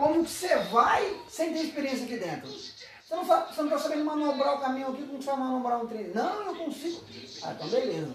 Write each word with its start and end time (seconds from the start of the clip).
Como 0.00 0.24
que 0.24 0.30
você 0.30 0.56
vai 0.56 1.14
sem 1.28 1.52
ter 1.52 1.60
experiência 1.60 2.06
aqui 2.06 2.16
dentro? 2.16 2.48
Você 2.48 3.14
não, 3.14 3.22
sabe, 3.22 3.54
você 3.54 3.62
não 3.62 3.68
tá 3.68 3.78
sabendo 3.78 4.04
manobrar 4.06 4.54
o 4.56 4.60
caminhão 4.60 4.92
aqui, 4.92 5.02
como 5.02 5.18
que 5.18 5.24
você 5.24 5.30
vai 5.30 5.40
manobrar 5.40 5.84
um 5.84 5.86
trem? 5.86 6.08
Não, 6.14 6.46
eu 6.46 6.54
consigo. 6.54 7.04
Ah, 7.42 7.52
então 7.52 7.68
beleza. 7.68 8.14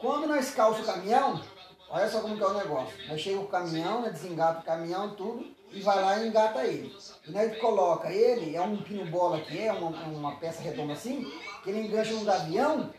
Quando 0.00 0.26
nós 0.26 0.50
calça 0.52 0.80
o 0.80 0.86
caminhão, 0.86 1.42
olha 1.90 2.08
só 2.08 2.22
como 2.22 2.38
que 2.38 2.42
é 2.42 2.46
o 2.46 2.54
negócio. 2.54 3.06
Nós 3.06 3.20
chega 3.20 3.38
o 3.38 3.48
caminhão, 3.48 4.00
né, 4.00 4.08
desengata 4.08 4.60
o 4.60 4.64
caminhão, 4.64 5.14
tudo, 5.14 5.46
e 5.70 5.82
vai 5.82 6.00
lá 6.00 6.18
e 6.18 6.28
engata 6.28 6.64
ele. 6.64 6.96
E 7.26 7.30
nós 7.30 7.58
coloca 7.58 8.10
ele, 8.10 8.56
é 8.56 8.62
um 8.62 8.78
pino 8.78 9.04
bola 9.10 9.38
que 9.42 9.58
é, 9.58 9.70
uma, 9.70 9.90
uma 10.06 10.36
peça 10.36 10.62
redonda 10.62 10.94
assim, 10.94 11.30
que 11.62 11.68
ele 11.68 11.86
engancha 11.86 12.12
no 12.14 12.30
avião. 12.30 12.94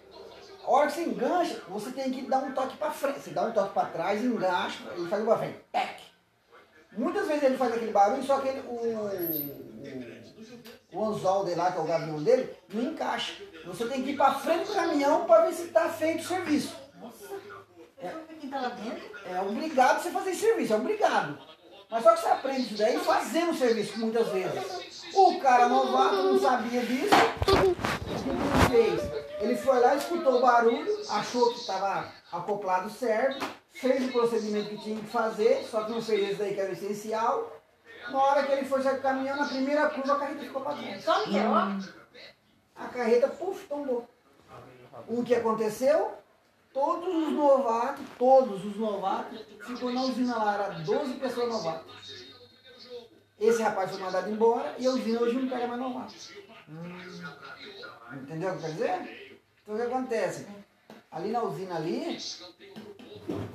A 0.64 0.70
hora 0.70 0.88
que 0.88 0.94
você 0.94 1.05
engancha, 1.05 1.64
você 1.68 1.92
tem 1.92 2.12
que 2.12 2.21
dar 2.21 2.38
um 2.38 2.52
toque 2.52 2.78
para 2.78 2.92
frente. 2.92 3.20
Você 3.20 3.32
dá 3.32 3.48
um 3.48 3.52
toque 3.52 3.74
para 3.74 3.88
trás, 3.89 4.24
engancha, 4.24 4.78
ele 4.96 5.10
faz 5.10 5.24
um 5.24 5.26
para 5.26 5.38
frente. 5.39 5.58
Tec. 5.71 6.07
Muitas 6.98 7.27
vezes 7.27 7.43
ele 7.43 7.57
faz 7.57 7.73
aquele 7.73 7.91
barulho, 7.91 8.23
só 8.23 8.39
que 8.39 8.48
ele, 8.48 8.61
o, 8.61 8.74
o, 10.92 11.00
o 11.00 11.05
anzol 11.05 11.46
dele 11.46 11.57
lá, 11.57 11.71
que 11.71 11.78
é 11.78 11.82
o 11.82 11.86
gavião 11.86 12.24
dele, 12.24 12.50
não 12.74 12.83
encaixa. 12.92 13.33
Você 13.65 13.86
tem 13.86 14.01
que 14.01 14.11
ir 14.11 14.18
para 14.18 14.33
frente 14.33 14.68
do 14.68 14.74
caminhão 14.74 15.25
para 15.25 15.46
ver 15.46 15.54
se 15.54 15.64
está 15.64 15.89
feito 15.89 16.21
o 16.21 16.28
serviço. 16.28 16.75
É. 18.00 18.07
É 19.25 19.41
obrigado 19.41 20.02
você 20.02 20.10
fazer 20.11 20.33
serviço, 20.33 20.74
é 20.74 20.75
obrigado. 20.75 21.38
Mas 21.89 22.04
só 22.04 22.14
que 22.14 22.19
você 22.19 22.28
aprende 22.28 22.61
isso 22.61 22.78
daí 22.78 22.97
fazendo 23.00 23.52
o 23.52 23.57
serviço 23.57 24.00
muitas 24.00 24.27
vezes. 24.29 25.14
O 25.14 25.39
cara 25.39 25.69
novato 25.69 26.16
não 26.16 26.39
sabia 26.39 26.82
disso. 26.82 27.16
O 27.47 27.75
que 28.69 28.75
ele 28.75 28.97
fez? 28.97 29.02
Ele 29.39 29.55
foi 29.55 29.79
lá, 29.79 29.96
escutou 29.96 30.38
o 30.38 30.41
barulho, 30.41 30.97
achou 31.10 31.54
que 31.54 31.60
estava 31.60 32.11
acoplado 32.31 32.89
certo, 32.89 33.45
fez 33.80 34.08
o 34.08 34.12
procedimento 34.12 34.70
que 34.70 34.78
tinha 34.78 35.00
que 35.00 35.08
fazer, 35.08 35.64
só 35.64 35.84
que 35.84 35.92
não 35.92 36.02
fez 36.02 36.30
isso 36.30 36.40
daí 36.40 36.54
que 36.54 36.59
era 36.59 36.72
essencial. 36.72 37.62
Na 38.09 38.20
hora 38.20 38.44
que 38.44 38.52
ele 38.52 38.66
foi 38.66 38.81
sair 38.81 39.02
caminhando, 39.02 39.42
na 39.42 39.48
primeira 39.48 39.90
curva 39.90 40.14
a 40.14 40.20
carreta 40.20 40.42
ficou 40.42 40.61
para 40.61 40.78
trás. 40.78 41.06
Como 41.06 41.23
que? 41.25 41.39
Ó. 41.39 42.84
A 42.84 42.88
carreta, 42.88 43.28
puf, 43.28 43.67
tombou. 43.67 44.08
O 45.08 45.23
que 45.23 45.36
aconteceu? 45.36 46.14
Todos 46.73 47.08
os 47.08 47.34
novatos, 47.34 48.06
todos 48.17 48.66
os 48.66 48.78
novatos, 48.78 49.39
ficou 49.66 49.91
na 49.91 50.02
usina 50.03 50.38
lá, 50.38 50.53
era 50.53 50.69
12 50.80 51.14
pessoas 51.16 51.50
novatas. 51.50 52.28
Esse 53.39 53.62
rapaz 53.62 53.91
foi 53.91 54.00
mandado 54.00 54.30
embora 54.30 54.75
e 54.80 54.88
a 54.88 54.91
usina 54.91 55.22
hoje 55.22 55.39
não 55.39 55.50
pega 55.50 55.67
mais 55.67 55.80
novatos. 55.80 56.31
Entendeu 58.14 58.52
o 58.52 58.56
que 58.56 58.62
quer 58.62 58.72
dizer? 58.72 59.41
Então 59.62 59.75
o 59.75 59.78
que 59.78 59.84
acontece? 59.84 60.47
Ali 61.12 61.31
na 61.31 61.44
usina 61.44 61.75
ali, 61.75 62.17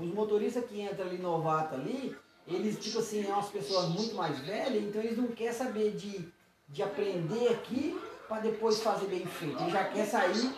os 0.01 0.15
motoristas 0.15 0.65
que 0.65 0.81
entram 0.83 1.06
ali 1.06 1.19
novato 1.19 1.75
ali, 1.75 2.17
eles 2.47 2.78
tipo 2.78 2.98
assim, 2.98 3.25
são 3.25 3.34
umas 3.34 3.48
pessoas 3.48 3.89
muito 3.89 4.14
mais 4.14 4.39
velhas, 4.41 4.83
então 4.83 5.01
eles 5.03 5.17
não 5.17 5.29
querem 5.29 5.53
saber 5.53 5.92
de, 5.92 6.29
de 6.69 6.83
aprender 6.83 7.48
aqui 7.48 7.98
para 8.29 8.41
depois 8.41 8.81
fazer 8.81 9.06
bem 9.06 9.27
feito. 9.27 9.62
Ele 9.62 9.70
já 9.70 9.84
quer 9.84 10.06
sair 10.06 10.55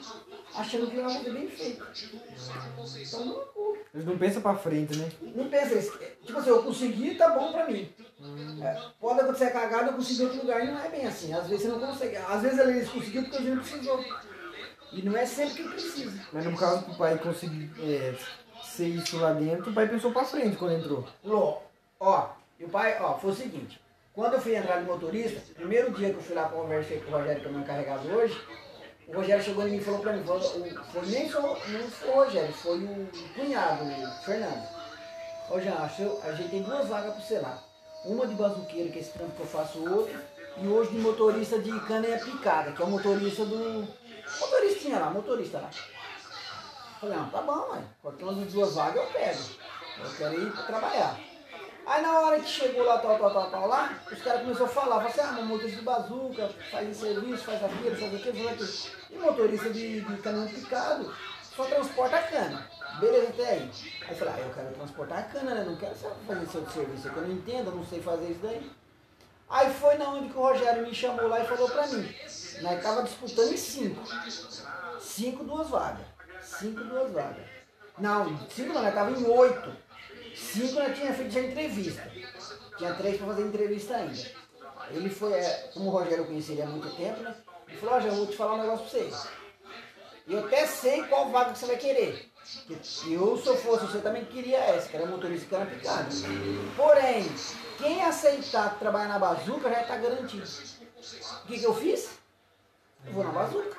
achando 0.54 0.88
que 0.88 0.96
vai 0.96 1.12
fazer 1.12 1.30
bem 1.32 1.48
feito. 1.48 1.84
Então 3.00 3.24
não, 3.24 3.76
Eles 3.92 4.06
não 4.06 4.16
pensam 4.16 4.42
pra 4.42 4.54
frente, 4.54 4.96
né? 4.96 5.10
não 5.34 5.48
pensa. 5.48 5.80
Tipo 6.24 6.38
assim, 6.38 6.50
eu 6.50 6.62
consegui, 6.62 7.14
tá 7.16 7.30
bom 7.30 7.52
pra 7.52 7.68
mim. 7.68 7.92
É, 8.62 8.80
pode 9.00 9.20
acontecer 9.20 9.50
cagada, 9.50 9.90
eu 9.90 9.94
consegui 9.94 10.22
outro 10.22 10.38
lugar, 10.40 10.64
e 10.64 10.70
não 10.70 10.78
é 10.78 10.88
bem 10.88 11.06
assim. 11.06 11.32
Às 11.32 11.46
vezes 11.48 11.66
você 11.66 11.72
não 11.72 11.80
consegue. 11.80 12.16
Às 12.16 12.42
vezes 12.42 12.58
eles 12.58 12.88
conseguiram 12.88 13.24
porque 13.24 13.36
a 13.36 13.40
gente 13.40 13.54
não 13.54 13.62
precisou. 13.62 14.04
E 14.92 15.02
não 15.02 15.16
é 15.16 15.26
sempre 15.26 15.54
que 15.64 15.68
precisa. 15.70 16.26
Mas 16.32 16.44
no 16.44 16.56
caso 16.56 16.86
do 16.86 16.94
pai 16.96 17.18
conseguir 17.18 17.70
é, 17.80 18.14
ser 18.74 18.88
isso 18.88 19.18
lá 19.18 19.32
dentro, 19.32 19.70
o 19.70 19.74
pai 19.74 19.88
pensou 19.88 20.12
pra 20.12 20.24
frente 20.24 20.56
quando 20.56 20.74
entrou. 20.74 21.06
Ló, 21.22 21.58
ó, 22.00 22.28
e 22.58 22.64
o 22.64 22.68
pai, 22.68 22.98
ó, 23.00 23.16
foi 23.18 23.30
o 23.30 23.34
seguinte. 23.34 23.80
Quando 24.12 24.34
eu 24.34 24.40
fui 24.40 24.54
entrar 24.54 24.80
de 24.80 24.86
motorista, 24.86 25.40
primeiro 25.54 25.90
dia 25.92 26.10
que 26.10 26.16
eu 26.16 26.22
fui 26.22 26.34
lá 26.34 26.48
conversei 26.48 27.00
com 27.00 27.10
o 27.10 27.18
Rogério, 27.18 27.40
que 27.40 27.48
é 27.48 27.50
meu 27.50 27.60
encarregado 27.60 28.08
hoje, 28.08 28.40
o 29.08 29.12
Rogério 29.12 29.44
chegou 29.44 29.66
em 29.66 29.76
e 29.76 29.80
falou 29.80 30.00
pra 30.00 30.12
mim, 30.12 30.24
falou, 30.24 30.40
foi 30.42 31.06
nem 31.06 31.28
só, 31.28 31.40
não 31.42 31.56
foi 31.56 32.10
o 32.10 32.14
Rogério, 32.14 32.52
foi 32.52 32.78
o 32.78 33.08
cunhado, 33.34 33.84
o 33.84 34.24
Fernando. 34.24 34.68
Ô 35.50 35.60
Jean, 35.60 35.90
eu 35.98 36.20
ajeitei 36.24 36.62
duas 36.62 36.88
vagas 36.88 37.14
pra 37.14 37.22
você 37.22 37.38
lá. 37.38 37.62
Uma 38.04 38.26
de 38.26 38.34
bazuqueiro, 38.34 38.90
que 38.90 38.98
é 38.98 39.02
esse 39.02 39.12
trampo 39.12 39.32
que 39.32 39.40
eu 39.40 39.46
faço 39.46 39.78
outro, 39.90 40.18
e 40.56 40.66
hoje 40.66 40.90
de 40.90 40.98
motorista 40.98 41.58
de 41.58 41.78
caneia 41.80 42.18
picada, 42.18 42.72
que 42.72 42.80
é 42.80 42.84
o 42.84 42.90
motorista 42.90 43.44
do. 43.44 43.86
Motoristinha 44.40 44.98
lá, 44.98 45.10
motorista 45.10 45.58
lá. 45.58 45.70
Falei, 47.04 47.18
não, 47.18 47.28
tá 47.28 47.42
bom, 47.42 47.68
mãe. 47.68 47.84
Qualquer 48.00 48.24
uma 48.24 48.32
duas 48.32 48.74
vagas 48.74 48.96
eu 48.96 49.12
pego. 49.12 49.40
Eu 50.02 50.10
quero 50.16 50.42
ir 50.42 50.66
trabalhar. 50.66 51.20
Aí 51.86 52.00
na 52.00 52.20
hora 52.20 52.40
que 52.40 52.48
chegou 52.48 52.82
lá, 52.82 52.98
tal, 52.98 53.18
tal, 53.18 53.30
tal, 53.30 53.50
tal, 53.50 53.68
lá, 53.68 53.98
os 54.10 54.22
caras 54.22 54.40
começaram 54.40 54.64
a 54.64 54.68
falar, 54.70 54.86
falaram 54.86 55.08
assim, 55.08 55.20
ah, 55.20 55.44
motorista 55.44 55.78
de 55.78 55.84
bazuca, 55.84 56.50
faz 56.70 56.96
serviço, 56.96 57.44
faz 57.44 57.62
aquilo, 57.62 57.94
faz 57.94 58.14
aquilo, 58.14 58.44
faz 58.44 58.62
aquilo. 58.62 58.94
E 59.10 59.18
motorista 59.18 59.68
de, 59.68 60.00
de 60.00 60.16
caminhão 60.22 60.48
picado 60.48 61.14
só 61.54 61.64
transporta 61.66 62.16
a 62.16 62.22
cana. 62.22 62.70
Beleza 62.98 63.28
até 63.28 63.50
aí. 63.50 63.70
Aí 64.00 64.10
eu 64.10 64.16
falei, 64.16 64.34
ah, 64.34 64.40
eu 64.40 64.54
quero 64.54 64.74
transportar 64.74 65.18
a 65.18 65.22
cana, 65.24 65.54
né? 65.54 65.64
Não 65.64 65.76
quero 65.76 65.94
só 65.94 66.10
fazer 66.26 66.42
esse 66.42 66.56
outro 66.56 66.72
serviço 66.72 67.08
aqui, 67.08 67.16
eu 67.18 67.22
não 67.22 67.34
entendo, 67.34 67.70
eu 67.70 67.76
não 67.76 67.84
sei 67.84 68.00
fazer 68.00 68.30
isso 68.30 68.40
daí. 68.40 68.70
Aí 69.50 69.74
foi 69.74 69.98
na 69.98 70.08
onde 70.08 70.30
que 70.30 70.38
o 70.38 70.40
Rogério 70.40 70.86
me 70.86 70.94
chamou 70.94 71.28
lá 71.28 71.40
e 71.40 71.46
falou 71.46 71.68
pra 71.68 71.86
mim. 71.86 72.14
Nós 72.62 72.82
tava 72.82 73.02
disputando 73.02 73.52
em 73.52 73.56
cinco. 73.58 74.02
Cinco, 74.98 75.44
duas 75.44 75.68
vagas. 75.68 76.13
Cinco, 76.44 76.84
duas 76.84 77.10
vagas. 77.12 77.46
Não, 77.98 78.48
cinco 78.48 78.72
não, 78.72 78.82
nós 78.82 78.94
tava 78.94 79.10
em 79.10 79.24
oito. 79.24 79.72
Cinco 80.34 80.74
nós 80.74 80.96
tinha 80.96 81.12
feito 81.14 81.32
já 81.32 81.40
entrevista. 81.40 82.12
Tinha 82.76 82.94
três 82.94 83.16
para 83.16 83.26
fazer 83.28 83.42
entrevista 83.42 83.96
ainda. 83.96 84.44
Ele 84.90 85.08
foi, 85.08 85.32
é, 85.32 85.70
como 85.72 85.88
o 85.88 85.92
Rogério 85.92 86.18
eu 86.18 86.26
conheci 86.26 86.52
ele 86.52 86.62
há 86.62 86.66
muito 86.66 86.94
tempo, 86.96 87.22
né? 87.22 87.34
Ele 87.68 87.76
falou, 87.78 87.94
Rogério, 87.94 88.14
eu 88.14 88.24
vou 88.24 88.26
te 88.26 88.36
falar 88.36 88.54
um 88.54 88.60
negócio 88.60 88.86
pra 88.86 89.00
você. 89.00 89.28
E 90.26 90.32
eu 90.32 90.46
até 90.46 90.66
sei 90.66 91.02
qual 91.04 91.30
vaga 91.30 91.52
que 91.52 91.58
você 91.58 91.66
vai 91.66 91.76
querer. 91.76 92.30
Que 92.64 93.14
eu, 93.14 93.38
se 93.38 93.46
eu 93.46 93.56
fosse, 93.56 93.86
você 93.86 93.98
também 93.98 94.24
queria 94.24 94.58
essa, 94.58 94.88
que 94.88 94.96
era 94.96 95.06
motorista 95.06 95.44
de 95.44 95.50
cana 95.50 95.66
picada. 95.66 96.08
Porém, 96.76 97.26
quem 97.78 98.02
aceitar 98.02 98.78
trabalhar 98.78 99.08
na 99.08 99.18
bazuca 99.18 99.70
já 99.70 99.82
está 99.82 99.96
garantido. 99.96 100.44
O 100.44 101.46
que, 101.46 101.58
que 101.58 101.64
eu 101.64 101.74
fiz? 101.74 102.10
Eu 103.06 103.12
vou 103.12 103.24
na 103.24 103.30
bazuca. 103.30 103.76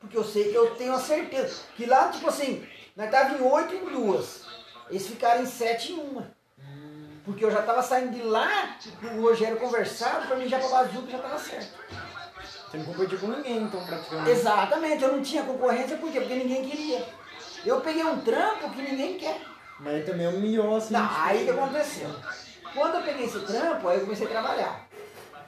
Porque 0.00 0.16
eu 0.16 0.24
sei 0.24 0.50
que 0.50 0.54
eu 0.54 0.74
tenho 0.74 0.92
a 0.92 1.00
certeza. 1.00 1.62
Que 1.76 1.86
lá, 1.86 2.08
tipo 2.08 2.28
assim, 2.28 2.66
nós 2.96 3.06
estávamos 3.06 3.40
em 3.40 3.44
oito 3.44 3.74
em 3.74 3.84
duas. 3.86 4.46
Eles 4.90 5.06
ficaram 5.06 5.42
em 5.42 5.46
sete 5.46 5.92
em 5.92 5.98
uma. 5.98 6.30
Porque 7.24 7.44
eu 7.44 7.50
já 7.50 7.60
estava 7.60 7.82
saindo 7.82 8.16
de 8.16 8.22
lá, 8.22 8.78
o 9.16 9.20
Rogério 9.20 9.58
conversado, 9.58 10.26
para 10.26 10.36
mim 10.36 10.48
já 10.48 10.58
para 10.58 10.68
bazuca 10.68 11.10
já 11.10 11.18
estava 11.18 11.38
certo. 11.38 11.78
Você 12.70 12.78
não 12.78 12.84
competiu 12.86 13.18
com 13.18 13.26
ninguém, 13.28 13.58
então, 13.64 13.84
praticamente. 13.84 14.30
Exatamente, 14.30 15.02
eu 15.02 15.12
não 15.12 15.22
tinha 15.22 15.42
concorrência, 15.42 15.98
por 15.98 16.10
quê? 16.10 16.20
Porque 16.20 16.34
ninguém 16.34 16.68
queria. 16.68 17.06
Eu 17.66 17.80
peguei 17.80 18.04
um 18.04 18.20
trampo 18.20 18.70
que 18.70 18.80
ninguém 18.80 19.18
quer. 19.18 19.42
Mas 19.80 19.94
aí 19.94 20.02
também 20.04 20.26
humilhou, 20.26 20.76
assim. 20.76 20.94
Não, 20.94 21.06
tipo, 21.06 21.20
aí 21.20 21.42
o 21.42 21.44
que 21.44 21.50
aconteceu? 21.50 22.14
Quando 22.74 22.94
eu 22.94 23.02
peguei 23.02 23.26
esse 23.26 23.40
trampo, 23.40 23.88
aí 23.88 23.98
eu 23.98 24.04
comecei 24.04 24.26
a 24.26 24.30
trabalhar. 24.30 24.88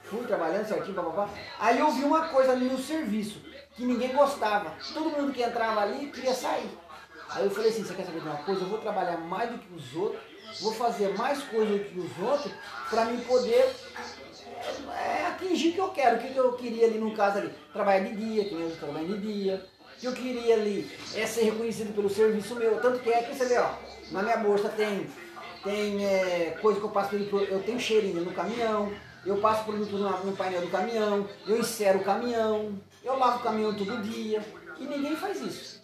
Fui 0.05 0.25
trabalhando 0.27 0.67
certinho, 0.67 0.95
papapá. 0.95 1.29
Aí 1.59 1.79
eu 1.79 1.91
vi 1.91 2.05
uma 2.05 2.29
coisa 2.29 2.53
ali 2.53 2.67
no 2.67 2.79
serviço, 2.79 3.41
que 3.81 3.87
ninguém 3.87 4.15
gostava. 4.15 4.75
Todo 4.93 5.09
mundo 5.09 5.33
que 5.33 5.43
entrava 5.43 5.81
ali 5.81 6.09
queria 6.09 6.35
sair. 6.35 6.69
Aí 7.31 7.45
eu 7.45 7.51
falei 7.51 7.71
assim, 7.71 7.83
você 7.83 7.95
quer 7.95 8.05
saber 8.05 8.21
de 8.21 8.29
uma 8.29 8.37
coisa? 8.37 8.61
Eu 8.61 8.69
vou 8.69 8.79
trabalhar 8.79 9.17
mais 9.17 9.51
do 9.51 9.59
que 9.59 9.73
os 9.75 9.97
outros, 9.97 10.21
vou 10.61 10.75
fazer 10.75 11.17
mais 11.17 11.43
coisa 11.45 11.79
do 11.79 11.85
que 11.85 11.99
os 11.99 12.19
outros, 12.19 12.53
para 12.91 13.07
mim 13.07 13.21
poder 13.23 13.75
é, 14.93 15.27
atingir 15.29 15.71
o 15.71 15.73
que 15.73 15.81
eu 15.81 15.89
quero. 15.89 16.17
O 16.17 16.21
que 16.21 16.37
eu 16.37 16.53
queria 16.55 16.89
ali 16.89 16.99
no 16.99 17.15
caso 17.17 17.39
ali? 17.39 17.55
Trabalhar 17.73 18.01
de 18.01 18.17
dia, 18.17 18.45
que 18.45 18.55
eu 18.55 18.77
trabalho 18.79 19.07
de 19.07 19.19
dia. 19.19 19.67
Que 19.99 20.07
eu 20.07 20.13
queria 20.13 20.55
ali 20.55 20.91
é 21.15 21.27
ser 21.27 21.45
reconhecido 21.45 21.95
pelo 21.95 22.11
serviço 22.11 22.55
meu. 22.57 22.81
Tanto 22.81 22.99
que 22.99 23.11
é 23.11 23.23
que 23.23 23.35
você 23.35 23.47
vê, 23.47 23.59
ó, 23.59 23.71
na 24.11 24.23
minha 24.23 24.37
bolsa 24.39 24.69
tem, 24.69 25.07
tem 25.65 26.05
é, 26.05 26.59
coisa 26.61 26.79
que 26.79 26.85
eu 26.85 26.91
passo 26.91 27.11
pelo. 27.11 27.45
Eu 27.45 27.63
tenho 27.63 27.81
cheirinho 27.81 28.23
no 28.23 28.33
caminhão, 28.33 28.93
eu 29.25 29.39
passo 29.39 29.65
produto 29.65 29.93
no, 29.93 30.25
no 30.25 30.37
painel 30.37 30.63
do 30.63 30.69
caminhão, 30.69 31.27
eu 31.47 31.59
encero 31.59 31.99
o 31.99 32.05
caminhão, 32.05 32.79
eu 33.03 33.19
lavo 33.19 33.39
o 33.39 33.43
caminhão 33.43 33.75
todo 33.75 34.03
dia. 34.03 34.45
E 34.79 34.85
ninguém 34.85 35.17
faz 35.17 35.41
isso. 35.41 35.81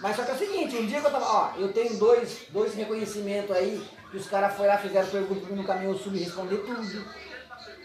Mas 0.00 0.16
só 0.16 0.24
que 0.24 0.30
é 0.32 0.34
o 0.34 0.38
seguinte, 0.38 0.76
um 0.76 0.86
dia 0.86 1.00
que 1.00 1.06
eu 1.06 1.10
tava, 1.12 1.24
ó, 1.24 1.52
eu 1.56 1.72
tenho 1.72 1.96
dois, 1.96 2.46
dois 2.50 2.74
reconhecimentos 2.74 3.54
aí, 3.54 3.88
que 4.10 4.16
os 4.16 4.26
caras 4.26 4.56
foram 4.56 4.70
lá, 4.70 4.78
fizeram 4.78 5.08
pergunta 5.08 5.54
no 5.54 5.64
caminhão, 5.64 5.92
eu 5.92 5.98
subi 5.98 6.18
respondi 6.18 6.56
tudo. 6.56 7.04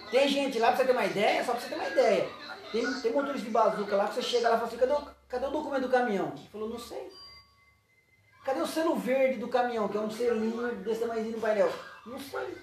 Tem 0.10 0.28
gente 0.28 0.58
lá, 0.58 0.70
pra 0.70 0.78
você 0.78 0.86
ter 0.86 0.92
uma 0.94 1.06
ideia, 1.06 1.44
só 1.46 1.52
pra 1.52 1.62
você 1.62 1.70
ter 1.70 1.76
uma 1.76 1.88
ideia. 1.88 2.28
Tem, 2.72 3.02
tem 3.02 3.12
motorista 3.14 3.46
de 3.46 3.52
bazuca 3.52 3.96
lá, 3.96 4.08
que 4.08 4.16
você 4.16 4.22
chega 4.24 4.50
lá 4.50 4.56
e 4.56 4.60
fala 4.60 4.68
assim, 4.68 4.78
cadê 4.78 4.94
o, 4.94 5.08
cadê 5.30 5.46
o 5.46 5.52
documento 5.52 5.84
do 5.84 5.90
caminhão? 5.90 6.34
Ele 6.36 6.48
falou, 6.52 6.70
não 6.70 6.80
sei. 6.80 7.12
Cadê 8.44 8.62
o 8.62 8.68
selo 8.68 8.96
verde 8.96 9.40
do 9.40 9.48
caminhão, 9.48 9.88
que 9.88 9.98
é 9.98 10.02
um 10.02 10.10
selinho 10.10 10.76
desse 10.78 11.02
tamanhozinho 11.02 11.36
no 11.36 11.42
painel? 11.42 11.72
Não 12.06 12.20
sei. 12.20 12.58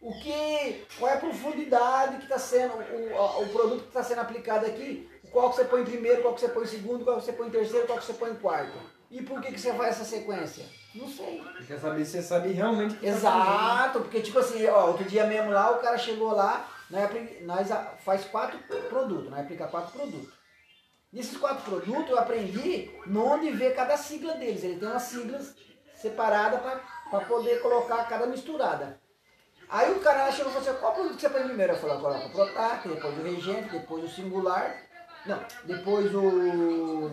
O 0.00 0.12
que, 0.18 0.86
qual 0.98 1.10
é 1.10 1.14
a 1.14 1.20
profundidade 1.20 2.16
que 2.16 2.22
está 2.22 2.38
sendo, 2.38 2.72
o, 2.72 3.42
o, 3.42 3.48
produto 3.50 3.82
que 3.82 3.88
está 3.88 4.02
sendo 4.02 4.22
aplicado 4.22 4.64
aqui, 4.64 5.06
qual 5.30 5.50
que 5.50 5.56
você 5.56 5.64
põe 5.64 5.82
em 5.82 5.84
primeiro, 5.84 6.22
qual 6.22 6.34
que 6.34 6.40
você 6.40 6.48
põe 6.48 6.64
em 6.64 6.68
segundo, 6.68 7.04
qual 7.04 7.18
que 7.18 7.24
você 7.24 7.32
põe 7.34 7.48
em 7.48 7.50
terceiro, 7.50 7.86
qual 7.86 7.98
que 7.98 8.06
você 8.06 8.14
põe 8.14 8.30
em 8.30 8.36
quarto. 8.36 8.78
E 9.10 9.22
por 9.22 9.42
que, 9.42 9.52
que 9.52 9.60
você 9.60 9.74
faz 9.74 9.96
essa 9.96 10.04
sequência? 10.04 10.64
Não 10.94 11.06
sei. 11.06 11.44
Quer 11.66 11.78
saber 11.78 12.04
se 12.04 12.12
você 12.12 12.22
sabe 12.22 12.52
realmente 12.52 12.94
o 12.94 12.98
que 12.98 13.06
tá 13.06 13.12
Exato, 13.12 14.00
porque 14.00 14.22
tipo 14.22 14.38
assim, 14.38 14.66
ó, 14.68 14.86
outro 14.86 15.04
dia 15.04 15.26
mesmo 15.26 15.50
lá, 15.50 15.70
o 15.72 15.80
cara 15.80 15.98
chegou 15.98 16.32
lá, 16.32 16.66
nós, 16.88 17.04
apli- 17.04 17.42
nós 17.42 17.70
a- 17.70 17.94
faz 18.02 18.24
quatro 18.24 18.58
produtos, 18.88 19.30
nós 19.30 19.40
aplica 19.40 19.66
quatro 19.66 19.92
produtos. 19.92 20.32
Nesses 21.12 21.36
quatro 21.36 21.62
produtos 21.64 22.08
eu 22.10 22.18
aprendi 22.18 22.90
onde 23.14 23.50
ver 23.50 23.74
cada 23.74 23.96
sigla 23.96 24.34
deles. 24.34 24.62
Ele 24.62 24.78
tem 24.78 24.88
umas 24.88 25.02
siglas 25.02 25.54
separadas 25.96 26.60
para 27.10 27.20
poder 27.22 27.60
colocar 27.60 28.08
cada 28.08 28.26
misturada. 28.26 29.00
Aí 29.70 29.92
o 29.92 30.00
cara 30.00 30.32
chegou 30.32 30.50
e 30.50 30.54
falou 30.54 30.68
assim, 30.68 30.80
qual 30.80 30.94
produto 30.94 31.20
você 31.20 31.28
põe 31.28 31.44
primeiro? 31.44 31.72
Eu 31.72 31.78
falei, 31.78 31.96
eu 31.96 32.00
coloco 32.00 32.26
o 32.26 32.30
Protac, 32.30 32.88
depois 32.88 33.18
o 33.18 33.22
Regente, 33.22 33.68
depois 33.68 34.04
o 34.04 34.08
Singular, 34.08 34.76
não, 35.26 35.40
depois 35.64 36.12
o, 36.14 37.10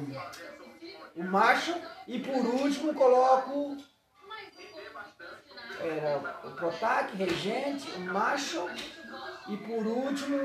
o 1.16 1.24
Marshall 1.24 1.80
e 2.08 2.20
por 2.20 2.36
último 2.36 2.94
coloco 2.96 3.78
era 5.80 6.40
o 6.44 6.52
Protac, 6.52 7.16
Regente, 7.16 7.92
o 7.92 8.00
Marshall 8.00 8.70
e 9.50 9.58
por 9.58 9.86
último 9.86 10.38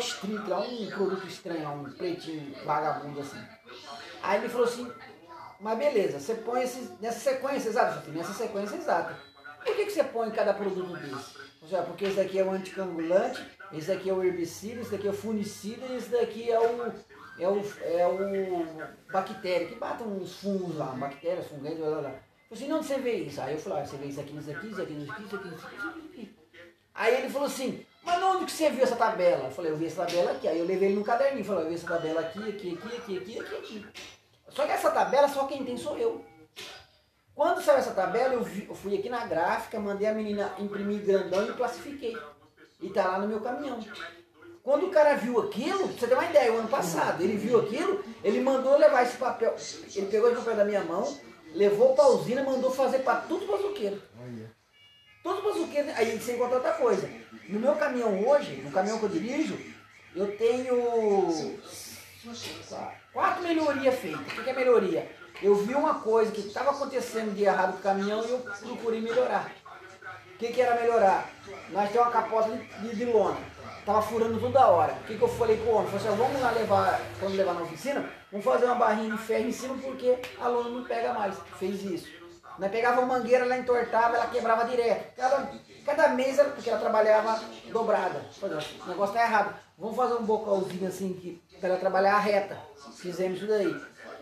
Street, 0.00 0.48
lá, 0.48 0.58
um 0.58 0.90
produto 0.90 1.26
estranho, 1.26 1.70
um 1.70 1.92
pretinho 1.92 2.54
vagabundo 2.64 3.20
assim. 3.20 3.42
Aí 4.22 4.40
ele 4.40 4.48
falou 4.48 4.66
assim, 4.66 4.92
mas 5.60 5.78
beleza, 5.78 6.18
você 6.18 6.34
põe 6.34 6.60
nessa 7.00 7.20
sequência 7.20 7.68
exata, 7.68 8.10
nessa 8.10 8.32
sequência 8.32 8.76
exata. 8.76 9.29
Por 9.64 9.76
que, 9.76 9.84
que 9.86 9.90
você 9.90 10.04
põe 10.04 10.30
cada 10.30 10.54
produto 10.54 10.96
desse? 10.96 11.84
Porque 11.86 12.06
esse 12.06 12.16
daqui 12.16 12.38
é 12.38 12.44
o 12.44 12.50
anticangulante, 12.50 13.46
esse 13.72 13.88
daqui 13.88 14.08
é 14.08 14.12
o 14.12 14.24
herbicida, 14.24 14.80
esse 14.80 14.90
daqui 14.90 15.06
é 15.06 15.10
o 15.10 15.14
fungicida 15.14 15.86
e 15.86 15.96
esse 15.96 16.08
daqui 16.08 16.50
é 16.50 16.58
o, 16.58 16.92
é 17.38 17.48
o, 17.48 17.62
é 17.82 18.06
o 18.06 19.12
bactéria, 19.12 19.68
que 19.68 19.74
bata 19.74 20.02
uns 20.04 20.36
fungos 20.36 20.76
lá, 20.76 20.86
bactérias, 20.86 21.46
fungos, 21.46 21.74
blá 21.76 21.90
blá 21.90 22.00
blá. 22.00 22.14
Eu 22.50 22.56
falei 22.56 22.72
onde 22.72 22.86
você 22.86 22.98
vê 22.98 23.14
isso? 23.14 23.40
Aí 23.40 23.54
eu 23.54 23.60
falei, 23.60 23.82
ah, 23.82 23.86
você 23.86 23.96
vê 23.96 24.06
isso 24.06 24.20
aqui, 24.20 24.36
isso 24.36 24.50
aqui, 24.50 24.66
isso 24.68 24.80
aqui, 24.80 24.94
isso 24.94 25.06
aqui, 25.06 25.22
isso 25.22 25.36
aqui, 25.36 25.48
isso 25.48 25.66
aqui, 25.66 25.76
isso 25.76 26.06
aqui. 26.10 26.36
Aí 26.94 27.14
ele 27.14 27.28
falou 27.30 27.46
assim, 27.46 27.86
mas 28.02 28.22
onde 28.22 28.46
que 28.46 28.52
você 28.52 28.70
viu 28.70 28.82
essa 28.82 28.96
tabela? 28.96 29.44
Eu 29.44 29.50
falei, 29.50 29.70
eu 29.70 29.76
vi 29.76 29.86
essa 29.86 30.04
tabela 30.04 30.32
aqui. 30.32 30.48
Aí 30.48 30.58
eu 30.58 30.66
levei 30.66 30.88
ele 30.88 30.98
no 30.98 31.04
caderninho, 31.04 31.44
falei, 31.44 31.64
eu 31.64 31.68
vi 31.68 31.74
essa 31.74 31.86
tabela 31.86 32.20
aqui, 32.20 32.38
aqui, 32.48 32.74
aqui, 32.74 32.96
aqui, 32.96 33.18
aqui, 33.18 33.38
aqui, 33.38 33.56
aqui. 33.56 33.86
Só 34.48 34.66
que 34.66 34.72
essa 34.72 34.90
tabela, 34.90 35.28
só 35.28 35.46
quem 35.46 35.64
tem 35.64 35.76
sou 35.76 35.96
eu. 35.96 36.24
Quando 37.34 37.62
saiu 37.62 37.78
essa 37.78 37.92
tabela, 37.92 38.34
eu, 38.34 38.42
vi- 38.42 38.66
eu 38.68 38.74
fui 38.74 38.98
aqui 38.98 39.08
na 39.08 39.24
gráfica, 39.26 39.78
mandei 39.80 40.06
a 40.08 40.12
menina 40.14 40.52
imprimir 40.58 41.00
grandão 41.02 41.48
e 41.48 41.52
classifiquei. 41.54 42.16
E 42.80 42.90
tá 42.90 43.06
lá 43.08 43.18
no 43.18 43.28
meu 43.28 43.40
caminhão. 43.40 43.78
Quando 44.62 44.86
o 44.86 44.90
cara 44.90 45.14
viu 45.16 45.40
aquilo, 45.40 45.86
você 45.86 46.06
ter 46.06 46.14
uma 46.14 46.24
ideia, 46.26 46.52
o 46.52 46.58
ano 46.58 46.68
passado, 46.68 47.22
ele 47.22 47.36
viu 47.36 47.58
aquilo, 47.60 48.04
ele 48.22 48.40
mandou 48.40 48.76
levar 48.76 49.02
esse 49.04 49.16
papel, 49.16 49.54
ele 49.94 50.06
pegou 50.06 50.28
esse 50.28 50.38
papel 50.38 50.56
da 50.56 50.64
minha 50.66 50.84
mão, 50.84 51.16
levou 51.54 51.94
pra 51.94 52.08
usina, 52.08 52.42
mandou 52.42 52.70
fazer 52.70 52.98
pra 52.98 53.16
tudo 53.16 53.46
bazuqueiro. 53.46 54.00
Olha. 54.20 54.50
Todos 55.22 55.38
os 55.38 55.44
bazuqueiros, 55.44 55.94
aí 55.96 56.18
sem 56.20 56.36
contar 56.36 56.56
outra 56.56 56.72
coisa. 56.72 57.08
No 57.48 57.58
meu 57.58 57.74
caminhão 57.76 58.26
hoje, 58.28 58.56
no 58.56 58.70
caminhão 58.70 58.98
que 58.98 59.04
eu 59.04 59.08
dirijo, 59.10 59.58
eu 60.14 60.36
tenho 60.36 61.56
quatro 63.12 63.42
melhorias 63.42 63.94
feitas. 63.98 64.20
O 64.38 64.44
que 64.44 64.50
é 64.50 64.52
melhoria? 64.52 65.10
Eu 65.42 65.54
vi 65.54 65.74
uma 65.74 65.94
coisa 65.94 66.30
que 66.30 66.40
estava 66.40 66.70
acontecendo 66.70 67.34
de 67.34 67.44
errado 67.44 67.72
com 67.72 67.78
o 67.78 67.82
caminhão 67.82 68.24
e 68.24 68.30
eu 68.30 68.38
procurei 68.38 69.00
melhorar. 69.00 69.50
O 70.34 70.38
que, 70.38 70.48
que 70.48 70.60
era 70.60 70.80
melhorar? 70.80 71.30
Nós 71.70 71.90
temos 71.90 72.06
uma 72.06 72.12
capota 72.12 72.50
de, 72.50 72.96
de, 72.96 73.04
lona. 73.04 73.38
Tava 73.84 74.02
furando 74.02 74.38
toda 74.38 74.66
hora. 74.66 74.92
O 74.92 75.04
que, 75.06 75.16
que 75.16 75.22
eu 75.22 75.28
falei 75.28 75.56
pro 75.56 75.70
homem? 75.70 75.90
Falei 75.90 76.06
assim, 76.06 76.20
ó, 76.20 76.24
vamos 76.24 76.40
lá 76.40 76.50
levar, 76.50 77.00
quando 77.18 77.36
levar 77.36 77.54
na 77.54 77.62
oficina, 77.62 78.08
vamos 78.30 78.44
fazer 78.44 78.66
uma 78.66 78.74
barrinha 78.74 79.12
de 79.12 79.18
ferro 79.18 79.48
em 79.48 79.52
cima 79.52 79.76
porque 79.76 80.18
a 80.40 80.48
lona 80.48 80.70
não 80.70 80.84
pega 80.84 81.12
mais. 81.12 81.36
Fez 81.58 81.82
isso. 81.84 82.20
Nós 82.58 82.70
pegava 82.70 83.00
uma 83.00 83.18
mangueira, 83.18 83.44
ela 83.44 83.56
entortava, 83.56 84.16
ela 84.16 84.26
quebrava 84.26 84.66
direto. 84.66 85.16
Cada, 85.16 85.50
cada 85.86 86.08
porque 86.52 86.68
ela 86.68 86.78
trabalhava 86.78 87.40
dobrada. 87.72 88.20
O 88.42 88.88
negócio 88.88 89.14
tá 89.14 89.22
errado. 89.22 89.54
Vamos 89.78 89.96
fazer 89.96 90.14
um 90.14 90.24
bocalzinho 90.24 90.86
assim, 90.86 91.14
que, 91.14 91.42
ela 91.62 91.78
trabalhar 91.78 92.18
reta. 92.18 92.58
Fizemos 92.96 93.38
isso 93.38 93.46
daí. 93.46 93.74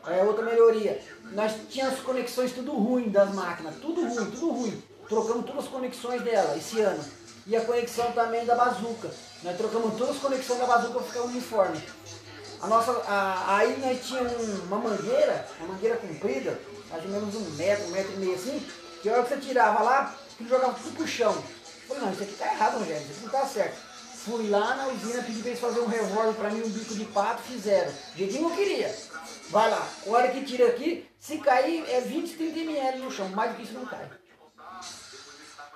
É 0.06 0.22
outra 0.22 0.44
melhoria. 0.44 1.00
Nós 1.32 1.52
tínhamos 1.70 2.00
conexões 2.00 2.52
tudo 2.52 2.72
ruim 2.72 3.08
das 3.10 3.32
máquinas. 3.34 3.74
Tudo 3.80 4.00
ruim, 4.02 4.30
tudo 4.30 4.50
ruim. 4.50 4.82
Trocamos 5.08 5.46
todas 5.46 5.64
as 5.64 5.70
conexões 5.70 6.22
dela 6.22 6.56
esse 6.56 6.80
ano. 6.80 7.02
E 7.46 7.56
a 7.56 7.60
conexão 7.62 8.12
também 8.12 8.44
da 8.44 8.54
bazuca. 8.54 9.10
Nós 9.42 9.56
trocamos 9.56 9.94
todas 9.96 10.16
as 10.16 10.22
conexões 10.22 10.58
da 10.58 10.66
bazuca 10.66 10.94
para 10.94 11.02
ficar 11.02 11.22
uniforme. 11.22 11.82
A 12.60 12.66
nossa, 12.66 12.90
a- 13.06 13.56
aí 13.56 13.78
nós 13.78 14.04
tínhamos 14.06 14.60
uma 14.64 14.78
mangueira, 14.78 15.46
uma 15.60 15.68
mangueira 15.72 15.96
comprida, 15.96 16.58
mais 16.90 17.04
ou 17.04 17.10
menos 17.10 17.34
um 17.34 17.50
metro, 17.56 17.86
um 17.86 17.90
metro 17.90 18.12
e 18.14 18.16
meio 18.16 18.34
assim, 18.34 18.66
que 19.00 19.08
a 19.08 19.12
hora 19.12 19.22
que 19.22 19.28
você 19.28 19.40
tirava 19.40 19.82
lá, 19.82 20.14
jogava 20.46 20.74
tudo 20.74 20.96
pro 20.96 21.06
chão. 21.06 21.32
Eu 21.32 21.42
Falei, 21.94 22.02
não, 22.02 22.12
isso 22.12 22.22
aqui 22.22 22.32
tá 22.34 22.46
errado, 22.52 22.78
Rogério, 22.80 23.06
isso 23.10 23.22
não 23.22 23.30
tá 23.30 23.46
certo. 23.46 23.87
Fui 24.24 24.48
lá 24.48 24.74
na 24.74 24.88
usina, 24.88 25.22
pedi 25.22 25.40
pra 25.40 25.50
eles 25.50 25.60
fazerem 25.60 25.84
um 25.84 25.88
revólver 25.88 26.34
pra 26.34 26.50
mim, 26.50 26.62
um 26.62 26.68
bico 26.68 26.94
de 26.94 27.04
pato, 27.06 27.42
fizeram. 27.42 27.92
Jeitinho 28.16 28.50
eu 28.50 28.56
queria. 28.56 28.94
Vai 29.48 29.70
lá, 29.70 29.88
a 30.06 30.10
hora 30.10 30.28
que 30.28 30.44
tira 30.44 30.66
aqui, 30.66 31.08
se 31.18 31.38
cair 31.38 31.88
é 31.88 32.00
20, 32.00 32.36
30 32.36 32.58
ml 32.58 32.98
no 32.98 33.10
chão, 33.10 33.28
mais 33.28 33.52
do 33.52 33.56
que 33.56 33.62
isso 33.62 33.74
não 33.74 33.86
cai. 33.86 34.10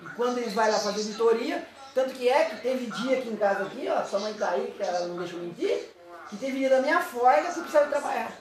E 0.00 0.06
quando 0.17 0.39
eles 0.39 0.53
vão 0.53 0.69
lá 0.69 0.79
fazer 0.79 1.00
auditoria, 1.00 1.67
tanto 1.94 2.15
que 2.15 2.29
é 2.29 2.47
que 2.47 2.61
teve 2.61 2.87
dia 2.87 3.19
aqui 3.19 3.29
em 3.29 3.37
casa 3.37 3.62
aqui, 3.62 3.89
ó, 3.89 4.05
sua 4.05 4.19
mãe 4.19 4.35
tá 4.35 4.50
aí, 4.50 4.75
que 4.77 4.83
ela 4.83 5.06
não 5.06 5.17
deixa 5.19 5.37
eu 5.37 5.41
mentir, 5.41 5.91
que 6.29 6.37
teve 6.37 6.59
dia 6.59 6.71
da 6.71 6.83
minha 6.83 7.00
folga 7.00 7.38
eu 7.38 7.53
precisava 7.53 7.87
trabalhar. 7.87 8.33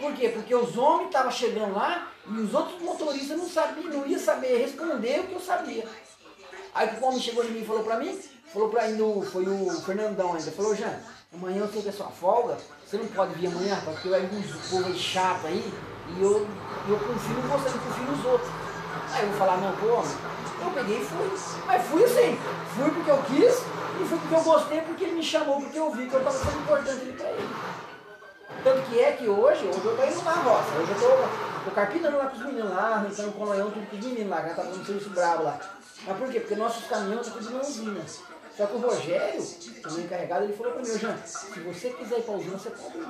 Por 0.00 0.14
quê? 0.14 0.30
Porque 0.30 0.54
os 0.54 0.76
homens 0.76 1.06
estavam 1.06 1.30
chegando 1.30 1.74
lá 1.74 2.10
e 2.26 2.38
os 2.40 2.52
outros 2.52 2.82
motoristas 2.82 3.38
não 3.38 3.48
sabiam, 3.48 3.92
não 3.92 4.06
iam 4.06 4.18
saber 4.18 4.58
responder 4.58 5.20
o 5.20 5.26
que 5.28 5.34
eu 5.34 5.40
sabia. 5.40 5.86
Aí 6.74 6.98
o 7.00 7.04
homem 7.04 7.20
chegou 7.20 7.44
em 7.44 7.50
mim 7.50 7.62
e 7.62 7.66
falou 7.66 7.84
pra 7.84 7.98
mim, 7.98 8.20
falou 8.52 8.68
pra 8.68 8.88
no, 8.88 9.22
foi 9.22 9.44
o 9.46 9.70
Fernandão 9.82 10.34
ainda, 10.34 10.50
falou, 10.50 10.74
Jean, 10.74 10.94
amanhã 11.32 11.60
eu 11.60 11.68
sei 11.68 11.82
que 11.82 11.88
é 11.88 11.92
sua 11.92 12.08
folga, 12.08 12.56
você 12.84 12.96
não 12.96 13.06
pode 13.06 13.34
vir 13.34 13.48
amanhã, 13.48 13.78
porque 13.84 14.08
vai 14.08 14.20
vir 14.20 14.38
uns 14.38 14.70
povo 14.70 14.94
chato 14.94 15.46
aí, 15.46 15.72
e 16.16 16.22
eu, 16.22 16.46
eu 16.88 16.98
confio 16.98 17.38
em 17.38 17.48
você, 17.48 17.68
não 17.68 17.78
confio 17.78 18.04
nos 18.04 18.24
outros. 18.24 18.50
Aí 19.12 19.22
eu 19.22 19.28
vou 19.28 19.38
falar, 19.38 19.58
não, 19.58 19.72
pô, 19.76 20.02
eu 20.64 20.70
peguei 20.74 21.00
e 21.00 21.04
fui. 21.04 21.30
Mas 21.66 21.86
fui 21.86 22.04
assim, 22.04 22.38
fui 22.74 22.90
porque 22.90 23.10
eu 23.10 23.22
quis, 23.24 23.58
e 24.00 24.04
fui 24.06 24.18
porque 24.18 24.34
eu 24.34 24.42
gostei, 24.42 24.80
porque 24.80 25.04
ele 25.04 25.14
me 25.14 25.22
chamou, 25.22 25.60
porque 25.60 25.78
eu 25.78 25.90
vi 25.90 26.08
que 26.08 26.14
eu 26.14 26.20
estava 26.20 26.38
sendo 26.38 26.58
importante 26.60 27.00
ali 27.00 27.12
pra 27.12 27.28
ele. 27.28 27.48
Tanto 28.64 28.82
que 28.82 28.98
é 28.98 29.12
que 29.12 29.28
hoje, 29.28 29.66
hoje 29.66 29.84
eu 29.84 29.96
tô 29.96 30.04
indo 30.04 30.24
na 30.24 30.32
roça, 30.32 30.74
hoje 30.78 30.90
eu 30.90 30.98
tô, 30.98 31.64
tô 31.64 31.70
carpinando 31.74 32.16
lá 32.16 32.26
com 32.26 32.36
os 32.36 32.42
meninos 32.44 32.70
lá, 32.70 32.94
arrancando 32.94 33.32
colonhão, 33.32 33.70
tudo 33.70 33.88
com 33.88 33.96
os 33.96 34.04
meninos 34.04 34.30
lá, 34.30 34.42
que 34.42 34.48
já 34.48 34.54
tá 34.54 34.62
fazendo 34.62 34.86
serviço 34.86 35.10
bravo 35.10 35.42
lá. 35.44 35.58
Mas 36.06 36.16
por 36.16 36.28
quê? 36.28 36.40
Porque 36.40 36.54
nossos 36.56 36.86
caminhões 36.86 37.26
estão 37.26 37.42
tudo 37.42 37.54
na 37.54 37.60
usina. 37.60 38.00
Só 38.58 38.66
que 38.66 38.74
o 38.74 38.78
Rogério, 38.78 39.40
o 39.40 40.00
encarregado, 40.00 40.44
ele 40.44 40.52
falou 40.52 40.72
pra 40.72 40.82
mim, 40.82 40.90
"Ô, 40.90 40.98
Jean, 40.98 41.16
se 41.24 41.60
você 41.60 41.90
quiser 41.90 42.18
ir 42.18 42.22
pra 42.22 42.34
usina, 42.34 42.58
você 42.58 42.70
pode 42.70 42.98
ir. 42.98 43.06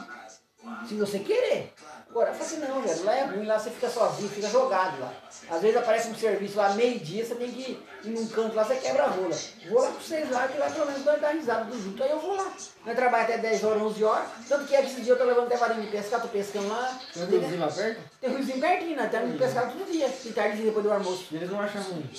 Se 0.87 0.95
você 0.97 1.19
querer. 1.21 1.73
Agora, 2.11 2.31
eu 2.31 2.35
falei 2.35 2.47
assim, 2.47 2.73
não, 2.73 2.83
velho, 2.83 3.05
lá 3.05 3.14
é 3.14 3.25
ruim, 3.25 3.47
lá 3.47 3.59
você 3.59 3.71
fica 3.71 3.88
sozinho, 3.88 4.28
fica 4.28 4.49
jogado 4.49 5.00
lá. 5.00 5.12
Às 5.49 5.62
vezes 5.62 5.76
aparece 5.76 6.09
um 6.09 6.14
serviço 6.14 6.59
lá, 6.59 6.71
meio-dia, 6.75 7.25
você 7.25 7.35
tem 7.35 7.50
que 7.50 7.83
ir 8.05 8.11
num 8.11 8.26
canto 8.28 8.55
lá, 8.57 8.64
você 8.64 8.76
quebra 8.76 9.05
a 9.05 9.07
rola. 9.07 9.35
Vou 9.71 9.81
lá 9.81 9.88
com 9.88 10.00
vocês 10.00 10.31
lá, 10.31 10.49
que 10.49 10.59
lá 10.59 10.69
pelo 10.69 10.87
menos 10.87 11.05
nós 11.05 11.21
dá 11.21 11.31
risada 11.31 11.64
do 11.64 11.83
junto. 11.83 12.02
Aí 12.02 12.11
eu 12.11 12.19
vou 12.21 12.35
lá. 12.37 12.52
Nós 12.85 12.97
trabalhamos 12.97 13.35
até 13.35 13.38
10 13.43 13.64
horas, 13.64 13.83
11 13.83 14.05
horas. 14.05 14.28
Tanto 14.49 14.67
que 14.67 14.76
é 14.76 14.85
esse 14.85 15.00
dia 15.00 15.12
eu 15.14 15.19
tô 15.19 15.25
levando 15.25 15.47
até 15.47 15.57
varinha 15.57 15.83
de 15.83 15.90
pescar, 15.90 16.21
tô 16.21 16.28
pescando 16.28 16.69
lá. 16.69 16.99
Tem 17.14 17.23
um 17.23 17.26
riozinho 17.26 17.61
lá 17.61 17.69
perto? 17.69 18.00
Tem 18.21 18.31
um 18.31 18.35
riozinho 18.35 18.61
pertinho, 18.61 19.02
estamos 19.02 19.31
indo 19.31 19.38
pescar 19.38 19.73
todo 19.73 19.90
dia. 19.90 20.09
De 20.09 20.33
tarde 20.33 20.62
depois 20.62 20.85
do 20.85 20.93
almoço. 20.93 21.26
Eles 21.33 21.50
não 21.50 21.61
acham 21.61 21.83
ruim. 21.83 22.11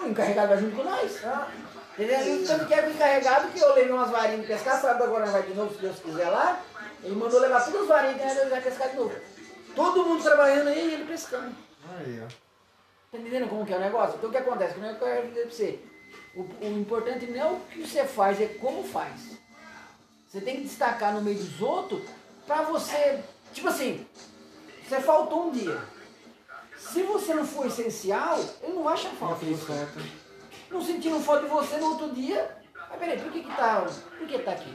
O 0.00 0.06
encarregado 0.06 0.48
vai 0.48 0.58
junto 0.58 0.76
com 0.76 0.84
nós. 0.84 1.20
Entendeu? 1.98 2.46
Tanto 2.46 2.66
que 2.66 2.74
é 2.74 2.86
o 2.86 2.90
encarregado 2.90 3.48
que 3.48 3.58
eu 3.58 3.74
levei 3.74 3.92
umas 3.92 4.10
varinhas 4.10 4.42
de 4.42 4.46
pescar, 4.46 4.80
sábado 4.80 5.04
agora 5.04 5.24
nós 5.24 5.32
vai 5.32 5.42
de 5.42 5.54
novo, 5.54 5.74
se 5.74 5.80
Deus 5.80 5.98
quiser 5.98 6.28
lá. 6.28 6.62
Ele 7.02 7.14
mandou 7.14 7.40
levar 7.40 7.64
todas 7.64 7.82
as 7.82 7.88
varinhas 7.88 8.36
e 8.36 8.38
ele 8.38 8.50
vai 8.50 8.60
pescar 8.60 8.90
de 8.90 8.96
novo. 8.96 9.14
Todo 9.74 10.04
mundo 10.04 10.22
trabalhando 10.22 10.68
aí 10.68 10.90
e 10.90 10.94
ele 10.94 11.04
pescando. 11.04 11.54
Aí, 11.98 12.22
ó. 12.24 12.28
Tá 13.10 13.18
entendendo 13.18 13.48
como 13.48 13.64
que 13.64 13.72
é 13.72 13.76
o 13.76 13.80
negócio? 13.80 14.16
Então 14.16 14.28
o 14.28 14.32
que 14.32 14.38
acontece? 14.38 14.74
Que 14.74 14.80
não 14.80 14.90
é 14.90 14.94
que 14.94 15.02
eu 15.02 15.08
quero 15.08 15.28
dizer 15.28 15.42
pra 15.42 15.50
você. 15.50 15.80
O, 16.34 16.40
o 16.40 16.78
importante 16.78 17.26
não 17.26 17.40
é 17.40 17.44
o 17.46 17.60
que 17.60 17.86
você 17.86 18.04
faz, 18.04 18.40
é 18.40 18.46
como 18.46 18.84
faz. 18.84 19.38
Você 20.28 20.40
tem 20.40 20.56
que 20.56 20.62
destacar 20.64 21.14
no 21.14 21.22
meio 21.22 21.38
dos 21.38 21.60
outros 21.60 22.02
pra 22.46 22.62
você. 22.62 23.20
Tipo 23.52 23.68
assim, 23.68 24.06
você 24.86 25.00
faltou 25.00 25.48
um 25.48 25.50
dia. 25.50 25.80
Se 26.92 27.02
você 27.02 27.34
não 27.34 27.46
for 27.46 27.66
essencial, 27.66 28.38
ele 28.62 28.72
não 28.72 28.82
vai 28.82 28.94
achar 28.94 29.10
falta. 29.10 29.44
Não 30.70 30.82
sentindo 30.82 31.20
falta 31.20 31.42
de 31.42 31.48
você 31.50 31.76
no 31.76 31.90
outro 31.90 32.10
dia. 32.10 32.56
Mas 32.88 32.98
peraí, 32.98 33.20
por 33.20 33.30
que 33.30 33.42
que 33.42 33.56
tá, 33.56 33.86
por 34.18 34.26
que 34.26 34.38
tá 34.38 34.52
aqui? 34.52 34.74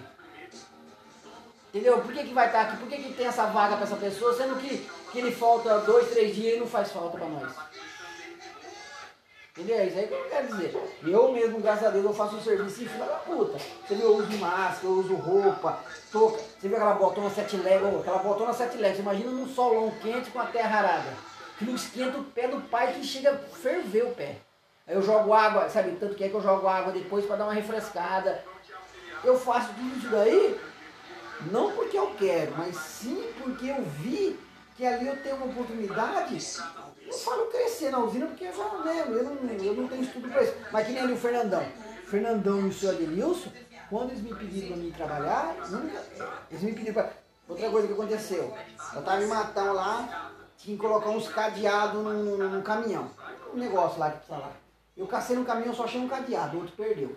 Entendeu? 1.69 1.99
Por 1.99 2.13
que 2.13 2.23
que 2.23 2.33
vai 2.33 2.45
estar 2.45 2.61
aqui? 2.61 2.77
Por 2.77 2.87
que 2.87 2.97
que 2.97 3.13
tem 3.13 3.25
essa 3.25 3.47
vaga 3.47 3.75
pra 3.75 3.85
essa 3.85 3.95
pessoa, 3.95 4.35
sendo 4.35 4.55
que, 4.57 4.87
que 5.11 5.17
ele 5.17 5.31
falta 5.31 5.79
dois, 5.79 6.11
três 6.11 6.35
dias 6.35 6.57
e 6.57 6.59
não 6.59 6.67
faz 6.67 6.91
falta 6.91 7.17
pra 7.17 7.27
nós? 7.27 7.51
Entendeu? 9.49 9.77
É 9.77 9.87
isso 9.87 9.97
aí 9.97 10.07
que 10.07 10.13
eu 10.13 10.29
quero 10.29 10.47
dizer. 10.47 10.99
Eu 11.03 11.31
mesmo, 11.31 11.59
graças 11.59 11.87
a 11.87 11.89
Deus, 11.89 12.05
eu 12.05 12.13
faço 12.13 12.35
um 12.35 12.41
serviço 12.41 12.83
em 12.83 12.87
fila 12.87 13.05
da 13.07 13.15
puta. 13.15 13.57
Você 13.57 13.95
viu, 13.95 14.05
eu 14.05 14.17
uso 14.17 14.37
máscara, 14.37 14.85
eu 14.85 14.99
uso 14.99 15.15
roupa, 15.15 15.79
touca. 16.11 16.37
Você 16.37 16.67
viu 16.67 16.77
aquela 16.77 16.93
botona 16.93 17.29
sete 17.31 17.55
ô, 17.55 17.99
aquela 17.99 18.19
botona 18.19 18.53
sete 18.53 18.77
você 18.77 18.99
imagina 18.99 19.31
num 19.31 19.47
solão 19.47 19.91
quente 20.01 20.29
com 20.29 20.39
a 20.39 20.45
terra 20.45 20.77
arada. 20.77 21.32
Não 21.65 21.75
esquenta 21.75 22.17
o 22.17 22.23
pé 22.23 22.47
do 22.47 22.61
pai 22.61 22.93
que 22.93 23.03
chega 23.03 23.31
a 23.31 23.37
ferver 23.37 24.03
o 24.05 24.11
pé. 24.11 24.37
Aí 24.85 24.95
eu 24.95 25.01
jogo 25.01 25.33
água, 25.33 25.69
sabe, 25.69 25.97
tanto 25.99 26.15
que 26.15 26.23
é 26.23 26.29
que 26.29 26.35
eu 26.35 26.41
jogo 26.41 26.67
água 26.67 26.91
depois 26.91 27.25
para 27.25 27.37
dar 27.37 27.45
uma 27.45 27.53
refrescada. 27.53 28.43
Eu 29.23 29.39
faço 29.39 29.73
tudo 29.73 29.97
isso 29.97 30.09
daí, 30.09 30.59
não 31.51 31.71
porque 31.71 31.97
eu 31.97 32.13
quero, 32.17 32.53
mas 32.57 32.75
sim 32.75 33.31
porque 33.41 33.67
eu 33.67 33.81
vi 33.81 34.37
que 34.75 34.85
ali 34.85 35.07
eu 35.07 35.21
tenho 35.23 35.37
uma 35.37 35.45
oportunidade 35.45 36.37
eu 37.13 37.13
falo 37.13 37.45
crescer 37.45 37.91
na 37.91 37.99
usina 37.99 38.25
porque 38.25 38.45
eu 38.45 38.53
já 38.53 38.63
não 38.63 38.83
lembro, 38.83 39.13
eu 39.13 39.23
não, 39.23 39.53
eu 39.63 39.73
não 39.75 39.87
tenho 39.87 40.03
estudo 40.03 40.29
para 40.29 40.43
isso. 40.43 40.53
Mas 40.71 40.87
que 40.87 40.93
nem 40.93 41.03
ali 41.03 41.13
o 41.13 41.17
Fernandão. 41.17 41.65
Fernandão 42.07 42.59
e 42.61 42.69
o 42.69 42.73
senhor 42.73 42.95
Adenilson, 42.95 43.51
quando 43.89 44.11
eles 44.11 44.23
me 44.23 44.33
pediram 44.33 44.67
para 44.69 44.77
mim 44.77 44.91
trabalhar, 44.91 45.55
nunca, 45.69 46.01
eles 46.49 46.63
me 46.63 46.73
pediram 46.73 46.93
para. 46.93 47.23
Outra 47.47 47.69
coisa 47.69 47.87
que 47.87 47.93
aconteceu, 47.93 48.57
eu 48.93 48.99
estava 48.99 49.21
em 49.21 49.27
Matão 49.27 49.73
lá, 49.73 50.31
tinha 50.63 50.77
que 50.77 50.81
colocar 50.81 51.09
uns 51.09 51.27
cadeados 51.27 52.01
no, 52.01 52.61
caminhão. 52.61 53.09
Um 53.53 53.57
negócio 53.57 53.99
lá 53.99 54.09
que 54.11 54.17
precisa 54.17 54.37
lá. 54.37 54.51
Eu 54.95 55.05
cacei 55.07 55.35
no 55.35 55.43
caminhão, 55.43 55.73
só 55.73 55.83
achei 55.83 55.99
um 55.99 56.07
cadeado, 56.07 56.55
o 56.55 56.61
outro 56.61 56.75
perdeu. 56.75 57.15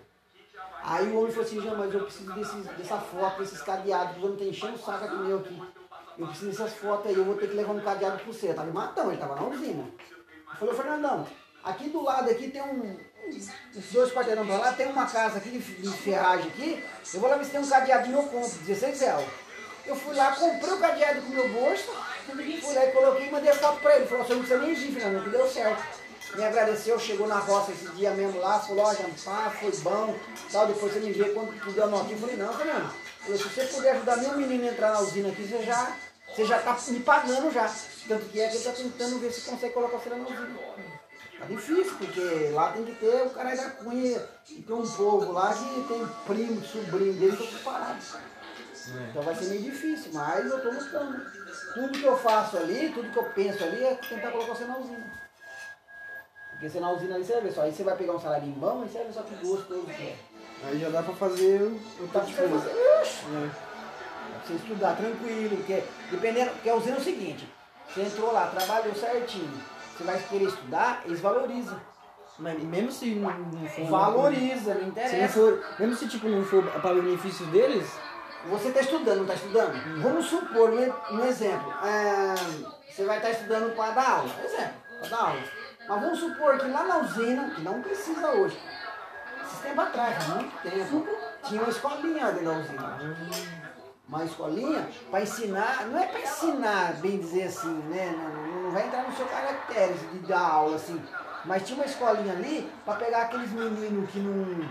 Aí 0.83 1.07
o 1.07 1.19
homem 1.19 1.31
falou 1.31 1.45
assim, 1.45 1.59
mas 1.59 1.93
eu 1.93 2.03
preciso 2.03 2.33
desses, 2.33 2.65
dessa 2.65 2.97
foto, 2.97 3.39
desses 3.39 3.61
cadeados, 3.61 4.17
os 4.17 4.23
homens 4.23 4.33
estão 4.35 4.47
enchendo 4.47 4.75
o 4.75 4.85
saco 4.85 5.05
aqui 5.05 5.15
meu 5.15 5.39
aqui. 5.39 5.61
Eu 6.17 6.27
preciso 6.27 6.51
dessas 6.51 6.73
fotos 6.73 7.07
aí, 7.07 7.15
eu 7.15 7.23
vou 7.23 7.35
ter 7.35 7.47
que 7.47 7.55
levar 7.55 7.73
um 7.73 7.79
cadeado 7.79 8.17
pro 8.17 8.33
você. 8.33 8.53
Tava 8.53 8.69
em 8.69 8.73
Matão, 8.73 9.09
ele 9.09 9.19
tava 9.19 9.35
na 9.35 9.47
usina. 9.47 9.83
Eu 9.83 10.57
falei, 10.57 10.75
Fernandão, 10.75 11.27
aqui 11.63 11.89
do 11.89 12.03
lado 12.03 12.29
aqui 12.29 12.49
tem 12.49 12.61
um. 12.61 12.97
Uns 13.75 13.91
dois 13.91 14.13
quarteirão 14.13 14.45
pra 14.45 14.57
lá, 14.57 14.71
tem 14.71 14.87
uma 14.87 15.05
casa 15.05 15.37
aqui 15.37 15.49
de, 15.51 15.59
de 15.59 15.97
ferragem 15.97 16.47
aqui. 16.47 16.83
Eu 17.13 17.19
vou 17.19 17.29
lá 17.29 17.35
ver 17.35 17.45
se 17.45 17.51
tem 17.51 17.59
um 17.59 17.67
cadeado 17.67 18.07
meu 18.09 18.23
compro, 18.23 18.59
16 18.59 19.01
reais. 19.01 19.27
Eu 19.85 19.95
fui 19.95 20.15
lá, 20.15 20.31
comprei 20.33 20.73
o 20.73 20.79
cadeado 20.79 21.21
com 21.21 21.27
o 21.27 21.35
meu 21.35 21.49
bolso, 21.49 21.91
fui 22.61 22.75
lá 22.75 22.87
coloquei 22.91 23.27
e 23.27 23.31
mandei 23.31 23.51
a 23.51 23.55
foto 23.55 23.79
pra 23.81 23.95
ele. 23.95 24.05
Falou, 24.05 24.25
você 24.25 24.33
não 24.33 24.41
precisa 24.41 24.61
nem 24.61 24.73
vir, 24.73 24.91
Fernando, 24.93 25.23
que 25.23 25.29
deu 25.29 25.47
certo. 25.47 25.83
Me 26.35 26.43
agradeceu, 26.43 26.99
chegou 26.99 27.27
na 27.27 27.39
roça 27.39 27.71
esse 27.71 27.87
dia 27.91 28.11
mesmo 28.11 28.39
lá, 28.39 28.59
falou, 28.59 28.85
ó, 28.85 28.93
pá, 29.23 29.49
foi 29.49 29.71
bom, 29.77 30.13
tal, 30.51 30.67
depois 30.67 30.93
você 30.93 30.99
me 30.99 31.13
vê 31.13 31.29
quando 31.29 31.53
que 31.53 31.71
deu 31.71 31.87
nota. 31.87 32.11
Eu 32.11 32.17
falei, 32.17 32.35
não, 32.35 32.53
Fernando, 32.53 32.93
se 33.25 33.37
você 33.37 33.63
puder 33.63 33.91
ajudar 33.91 34.17
meu 34.17 34.37
menino 34.37 34.65
a 34.65 34.71
entrar 34.71 34.91
na 34.91 34.99
usina 34.99 35.29
aqui, 35.29 35.47
você 35.47 35.63
já 35.63 35.95
você 36.27 36.45
já 36.45 36.57
está 36.57 36.77
me 36.89 36.99
pagando 36.99 37.51
já. 37.51 37.73
Tanto 38.07 38.25
que 38.25 38.39
é 38.39 38.47
que 38.47 38.57
ele 38.57 38.57
está 38.57 38.71
tentando 38.71 39.19
ver 39.19 39.31
se 39.31 39.49
consegue 39.49 39.73
colocar 39.73 39.97
você 39.97 40.09
na 40.09 40.17
usina. 40.17 40.49
Tá 41.39 41.45
difícil, 41.45 41.95
porque 41.97 42.49
lá 42.51 42.71
tem 42.71 42.83
que 42.83 42.95
ter 42.95 43.21
o 43.25 43.29
cara 43.29 43.55
da 43.55 43.69
cunha 43.71 44.27
tem 44.45 44.75
um 44.75 44.87
povo 44.89 45.31
lá 45.31 45.53
que 45.53 45.83
tem 45.87 46.07
primo, 46.25 46.63
sobrinho 46.65 47.13
dele, 47.13 47.33
estão 47.33 47.47
separados. 47.47 48.15
É. 48.95 49.09
Então 49.09 49.21
vai 49.21 49.35
ser 49.35 49.45
meio 49.45 49.61
difícil, 49.61 50.11
mas 50.13 50.45
eu 50.45 50.57
estou 50.57 50.73
lutando. 50.73 51.25
Tudo 51.73 51.99
que 51.99 52.05
eu 52.05 52.17
faço 52.17 52.57
ali, 52.57 52.91
tudo 52.93 53.09
que 53.09 53.17
eu 53.17 53.23
penso 53.23 53.63
ali 53.63 53.83
é 53.83 53.95
tentar 53.95 54.31
colocar 54.31 54.53
você 54.53 54.65
na 54.65 54.77
usina. 54.77 55.11
Porque 56.51 56.69
você 56.69 56.79
na 56.79 56.91
usina 56.91 57.15
ali, 57.15 57.23
você 57.23 57.33
vai 57.33 57.41
ver 57.41 57.51
só, 57.51 57.61
aí 57.61 57.71
você 57.71 57.83
vai 57.83 57.95
pegar 57.95 58.13
um 58.13 58.19
salário 58.19 58.47
bom, 58.47 58.83
e 58.83 58.89
você 58.89 58.97
vai 58.97 59.07
ver 59.07 59.13
só 59.13 59.21
que 59.21 59.35
gostoso 59.35 59.85
que 59.85 60.03
é. 60.03 60.15
Aí 60.63 60.79
já 60.79 60.89
dá 60.89 61.03
pra 61.03 61.13
fazer 61.13 61.61
o, 61.61 62.03
o 62.03 62.07
tá 62.11 62.21
tipo 62.21 62.47
fazer. 62.47 62.71
É 62.71 63.67
você 64.47 64.53
estudar 64.53 64.95
tranquilo, 64.95 65.57
porque 65.57 65.83
dependendo, 66.09 66.51
porque 66.51 66.69
a 66.69 66.75
usina 66.75 66.95
é 66.95 66.99
o 66.99 67.03
seguinte, 67.03 67.47
você 67.87 68.01
entrou 68.01 68.31
lá, 68.31 68.47
trabalhou 68.47 68.95
certinho, 68.95 69.51
você 69.95 70.03
vai 70.03 70.21
querer 70.23 70.45
estudar, 70.45 71.01
eles 71.05 71.19
valorizam. 71.19 71.79
Mas 72.39 72.61
mesmo 72.61 72.91
se 72.91 73.15
não, 73.15 73.31
for. 73.67 73.85
Valoriza, 73.89 74.75
não 74.75 74.87
interessa. 74.89 75.15
Se 75.15 75.21
não 75.21 75.29
for, 75.29 75.65
mesmo 75.79 75.95
se 75.95 76.07
tipo, 76.07 76.29
não 76.29 76.43
for 76.43 76.63
para 76.63 76.95
o 76.95 77.01
benefício 77.01 77.45
deles. 77.47 77.91
Você 78.45 78.69
está 78.69 78.81
estudando, 78.81 79.17
não 79.17 79.23
está 79.23 79.35
estudando? 79.35 80.01
Vamos 80.01 80.25
supor, 80.27 80.71
um 81.11 81.25
exemplo. 81.25 81.73
É, 81.83 82.35
você 82.89 83.03
vai 83.03 83.17
estar 83.17 83.29
tá 83.29 83.33
estudando 83.33 83.75
para 83.75 83.91
dar 83.91 84.09
aula. 84.09 84.29
Exemplo, 84.43 84.73
para 84.99 85.09
dar 85.09 85.17
aula. 85.17 85.43
Mas 85.87 86.01
vamos 86.01 86.19
supor 86.19 86.57
que 86.57 86.67
lá 86.67 86.83
na 86.83 86.97
usina, 86.99 87.51
que 87.51 87.61
não 87.61 87.81
precisa 87.81 88.27
hoje, 88.31 88.59
esse 89.45 89.61
tempo 89.63 89.79
atrás, 89.81 90.27
muito 90.27 90.61
tempo, 90.61 91.07
tinha 91.43 91.61
uma 91.61 91.69
escolinha 91.69 92.31
dentro 92.31 92.45
da 92.45 92.59
usina. 92.59 93.17
Uma 94.07 94.23
escolinha 94.23 94.89
para 95.09 95.21
ensinar, 95.21 95.85
não 95.87 95.99
é 95.99 96.05
para 96.07 96.21
ensinar, 96.21 96.93
bem 97.01 97.19
dizer 97.19 97.43
assim, 97.43 97.73
né? 97.89 98.15
Não, 98.17 98.63
não, 98.63 98.71
vai 98.71 98.87
entrar 98.87 99.03
no 99.03 99.15
seu 99.15 99.25
caractere 99.25 99.93
de 99.93 100.19
dar 100.19 100.39
aula 100.39 100.75
assim. 100.77 101.01
Mas 101.45 101.63
tinha 101.65 101.77
uma 101.77 101.85
escolinha 101.85 102.33
ali 102.33 102.69
para 102.85 102.95
pegar 102.95 103.23
aqueles 103.23 103.51
meninos 103.51 104.09
que 104.09 104.19
não. 104.19 104.69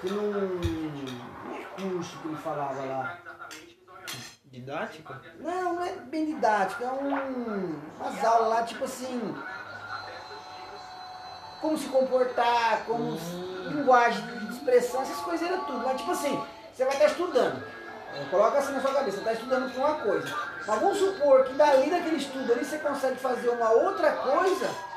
que 0.00 0.10
não. 0.10 1.41
É 1.86 1.90
curso 1.90 2.18
que 2.18 2.28
ele 2.28 2.36
falava 2.36 2.84
lá. 2.84 3.18
Didática? 4.44 5.20
Não, 5.38 5.74
não 5.74 5.82
é 5.82 5.92
bem 5.92 6.26
didática, 6.26 6.84
é 6.84 6.90
um. 6.90 7.80
umas 7.98 8.24
aulas 8.24 8.48
lá, 8.48 8.62
tipo 8.64 8.84
assim. 8.84 9.34
Como 11.60 11.78
se 11.78 11.88
comportar, 11.88 12.84
como 12.84 13.12
hum. 13.12 13.68
linguagem 13.68 14.26
de 14.26 14.52
expressão, 14.52 15.02
essas 15.02 15.18
coisas 15.18 15.48
eram 15.48 15.64
tudo. 15.64 15.78
Mas 15.78 16.00
tipo 16.00 16.10
assim, 16.10 16.44
você 16.72 16.84
vai 16.84 16.94
estar 16.94 17.06
estudando. 17.06 17.64
Coloca 18.30 18.58
assim 18.58 18.72
na 18.72 18.80
sua 18.80 18.92
cabeça, 18.92 19.16
você 19.16 19.20
está 19.20 19.32
estudando 19.32 19.72
para 19.72 19.84
uma 19.84 19.94
coisa. 20.00 20.36
Mas 20.66 20.80
vamos 20.80 20.98
supor 20.98 21.44
que 21.44 21.54
dali 21.54 21.88
daquele 21.88 22.16
estudo 22.16 22.52
ali 22.52 22.64
você 22.64 22.78
consegue 22.78 23.16
fazer 23.16 23.48
uma 23.48 23.70
outra 23.70 24.12
coisa 24.12 24.91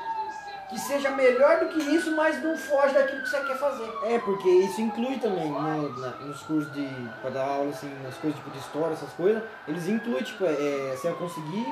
que 0.68 0.78
seja 0.80 1.10
melhor 1.10 1.60
do 1.60 1.68
que 1.68 1.80
isso, 1.94 2.14
mas 2.14 2.42
não 2.42 2.56
foge 2.56 2.94
daquilo 2.94 3.22
que 3.22 3.28
você 3.28 3.40
quer 3.40 3.56
fazer. 3.56 3.88
É, 4.02 4.18
porque 4.18 4.48
isso 4.48 4.80
inclui 4.80 5.18
também 5.18 5.50
no, 5.50 5.98
na, 5.98 6.10
nos 6.10 6.42
cursos 6.42 6.72
de. 6.72 6.88
para 7.20 7.30
dar 7.30 7.44
aula, 7.44 7.70
assim, 7.70 7.92
nas 8.02 8.16
coisas 8.16 8.38
tipo 8.38 8.50
de 8.50 8.58
história, 8.58 8.92
essas 8.92 9.12
coisas, 9.12 9.42
eles 9.68 9.88
incluem, 9.88 10.22
tipo, 10.22 10.44
é, 10.44 10.92
é 10.92 10.96
você 10.96 11.12
conseguir 11.12 11.66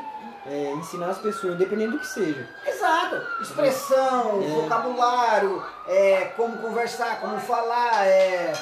é, 0.47 0.73
ensinar 0.73 1.09
as 1.09 1.19
pessoas, 1.19 1.55
independente 1.55 1.93
do 1.93 1.99
que 1.99 2.07
seja. 2.07 2.49
Exato. 2.67 3.17
Expressão, 3.43 4.43
é. 4.43 4.47
vocabulário, 4.47 5.65
é, 5.89 6.33
como 6.37 6.57
conversar, 6.59 7.21
como 7.21 7.39
falar, 7.41 8.07
é 8.07 8.53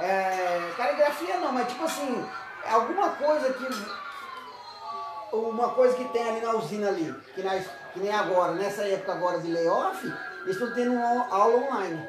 é, 0.00 0.72
caligrafia 0.78 1.36
não, 1.36 1.52
mas 1.52 1.68
tipo 1.68 1.84
assim, 1.84 2.26
alguma 2.64 3.10
coisa 3.10 3.52
que. 3.52 4.00
Uma 5.32 5.68
coisa 5.68 5.94
que 5.94 6.04
tem 6.06 6.28
ali 6.28 6.40
na 6.40 6.56
usina 6.56 6.88
ali, 6.88 7.14
que, 7.34 7.42
nós, 7.42 7.64
que 7.92 8.00
nem 8.00 8.12
agora, 8.12 8.52
nessa 8.52 8.82
época 8.82 9.12
agora 9.12 9.38
de 9.40 9.50
layoff, 9.50 10.04
eles 10.42 10.56
estão 10.56 10.72
tendo 10.72 10.98
aula 10.98 11.56
online. 11.56 12.08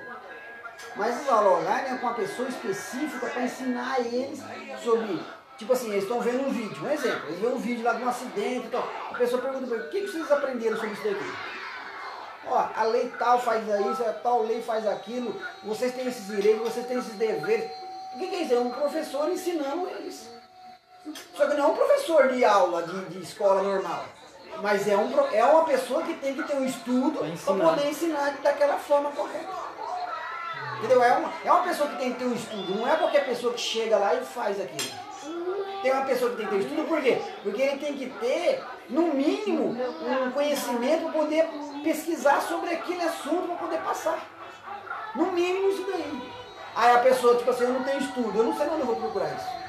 Mas 0.96 1.22
essa 1.22 1.34
aula 1.34 1.60
online 1.60 1.90
é 1.90 1.98
com 1.98 2.08
uma 2.08 2.16
pessoa 2.16 2.48
específica 2.48 3.28
para 3.28 3.44
ensinar 3.44 4.00
eles 4.00 4.40
sobre. 4.84 5.20
Tipo 5.58 5.74
assim, 5.74 5.92
eles 5.92 6.04
estão 6.04 6.20
vendo 6.20 6.48
um 6.48 6.52
vídeo, 6.52 6.84
um 6.84 6.90
exemplo, 6.90 7.28
eles 7.28 7.40
vêem 7.40 7.54
um 7.54 7.60
vídeo 7.60 7.84
lá 7.84 7.94
de 7.94 8.04
um 8.04 8.10
acidente 8.10 8.66
e 8.66 8.70
tal. 8.70 8.88
A 9.12 9.14
pessoa 9.16 9.42
pergunta 9.42 9.68
para 9.68 9.78
ele, 9.78 9.86
o 9.86 9.90
que, 9.90 10.02
que 10.02 10.08
vocês 10.08 10.32
aprenderam 10.32 10.76
sobre 10.76 10.94
isso 10.94 11.04
daqui? 11.04 11.34
Ó, 12.48 12.68
a 12.76 12.84
lei 12.84 13.14
tal 13.20 13.40
faz 13.40 13.64
isso, 13.68 14.04
a 14.04 14.14
tal 14.14 14.44
lei 14.44 14.62
faz 14.62 14.88
aquilo, 14.88 15.40
vocês 15.64 15.94
têm 15.94 16.08
esses 16.08 16.26
direitos, 16.26 16.64
vocês 16.64 16.88
têm 16.88 16.98
esses 16.98 17.14
deveres. 17.14 17.70
O 18.16 18.20
que, 18.20 18.28
que 18.28 18.36
é 18.36 18.42
isso? 18.42 18.54
É 18.56 18.60
um 18.60 18.72
professor 18.72 19.30
ensinando 19.30 19.88
eles. 19.88 20.28
Só 21.36 21.48
que 21.48 21.56
não 21.56 21.66
é 21.66 21.68
um 21.68 21.76
professor 21.76 22.28
de 22.30 22.44
aula, 22.44 22.84
de, 22.84 23.06
de 23.06 23.22
escola 23.22 23.62
normal. 23.62 24.06
Mas 24.62 24.88
é, 24.88 24.96
um, 24.96 25.12
é 25.32 25.44
uma 25.44 25.64
pessoa 25.66 26.04
que 26.04 26.14
tem 26.16 26.36
que 26.36 26.44
ter 26.44 26.56
um 26.56 26.66
estudo 26.66 27.20
para 27.46 27.54
poder 27.54 27.90
ensinar 27.90 28.38
daquela 28.44 28.78
forma 28.78 29.12
correta. 29.12 29.50
Entendeu? 30.78 31.04
É 31.04 31.14
uma, 31.14 31.34
é 31.46 31.52
uma 31.52 31.64
pessoa 31.64 31.90
que 31.90 31.98
tem 31.98 32.14
que 32.14 32.20
ter 32.20 32.26
um 32.26 32.34
estudo, 32.34 32.76
não 32.76 32.88
é 32.88 32.96
qualquer 32.96 33.26
pessoa 33.26 33.54
que 33.54 33.62
chega 33.62 33.98
lá 33.98 34.16
e 34.16 34.26
faz 34.26 34.60
aquilo. 34.60 35.00
Tem 35.82 35.92
uma 35.92 36.06
pessoa 36.06 36.32
que 36.32 36.38
tem 36.38 36.48
que 36.48 36.56
ter 36.56 36.62
estudo, 36.62 36.88
por 36.88 37.02
quê? 37.02 37.22
Porque 37.44 37.62
ele 37.62 37.78
tem 37.78 37.94
que 37.96 38.08
ter, 38.20 38.64
no 38.90 39.14
mínimo, 39.14 39.76
um 40.26 40.32
conhecimento 40.32 41.04
para 41.04 41.12
poder 41.12 41.50
pesquisar 41.84 42.42
sobre 42.42 42.72
aquele 42.72 43.02
assunto 43.02 43.48
para 43.48 43.56
poder 43.56 43.80
passar. 43.80 44.20
No 45.16 45.32
mínimo 45.32 45.70
isso 45.70 45.86
daí. 45.92 46.34
Aí 46.76 46.96
a 46.96 47.00
pessoa, 47.00 47.36
tipo 47.36 47.50
assim, 47.52 47.64
eu 47.64 47.74
não 47.74 47.84
tenho 47.84 48.00
estudo, 48.00 48.38
eu 48.38 48.44
não 48.44 48.56
sei 48.56 48.68
onde 48.68 48.80
eu 48.80 48.86
vou 48.86 48.96
procurar 48.96 49.34
isso. 49.34 49.61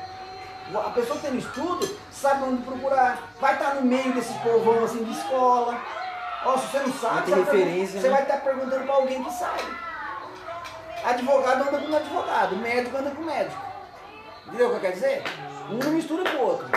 A 0.74 0.90
pessoa 0.90 1.18
que 1.18 1.26
tem 1.26 1.38
estudo 1.38 1.98
sabe 2.10 2.44
onde 2.44 2.62
procurar, 2.62 3.30
vai 3.40 3.54
estar 3.54 3.74
no 3.74 3.82
meio 3.82 4.12
desse 4.12 4.32
povão 4.40 4.84
assim 4.84 5.04
de 5.04 5.12
escola. 5.12 5.78
Ó, 6.44 6.56
se 6.56 6.66
você 6.68 6.78
não 6.80 6.92
sabe, 6.92 7.30
você, 7.30 7.34
referência, 7.36 7.92
vai, 7.92 8.02
você 8.02 8.08
vai 8.08 8.22
estar 8.22 8.36
perguntando 8.38 8.84
para 8.84 8.94
alguém 8.94 9.22
que 9.22 9.32
sabe. 9.32 9.62
Advogado 11.04 11.68
anda 11.68 11.78
com 11.78 11.96
advogado, 11.96 12.56
médico 12.56 12.96
anda 12.96 13.10
com 13.10 13.22
médico. 13.22 13.62
Entendeu 14.46 14.66
o 14.68 14.70
que 14.70 14.76
eu 14.76 14.80
quero 14.80 14.94
dizer? 14.94 15.22
Um 15.70 15.78
não 15.78 15.90
mistura 15.92 16.30
com 16.30 16.36
o 16.36 16.46
outro. 16.46 16.68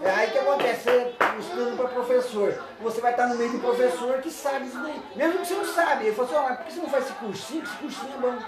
É 0.00 0.10
aí 0.10 0.30
que 0.30 0.38
acontece, 0.38 0.82
você 0.84 1.14
estudando 1.38 1.76
para 1.76 1.88
professor, 1.88 2.62
você 2.80 3.00
vai 3.00 3.12
estar 3.12 3.26
no 3.28 3.36
meio 3.36 3.52
do 3.52 3.60
professor 3.60 4.20
que 4.20 4.30
sabe 4.30 4.66
isso 4.66 4.78
daí. 4.78 5.02
Mesmo 5.14 5.38
que 5.38 5.46
você 5.46 5.54
não 5.54 5.64
sabe, 5.64 6.06
ele 6.06 6.14
falou 6.14 6.30
assim, 6.30 6.40
oh, 6.40 6.48
mas 6.48 6.56
por 6.56 6.66
que 6.66 6.72
você 6.72 6.80
não 6.80 6.88
faz 6.88 7.04
esse 7.04 7.14
cursinho? 7.14 7.62
Esse 7.62 7.76
cursinho 7.76 8.14
é 8.14 8.18
bom 8.18 8.38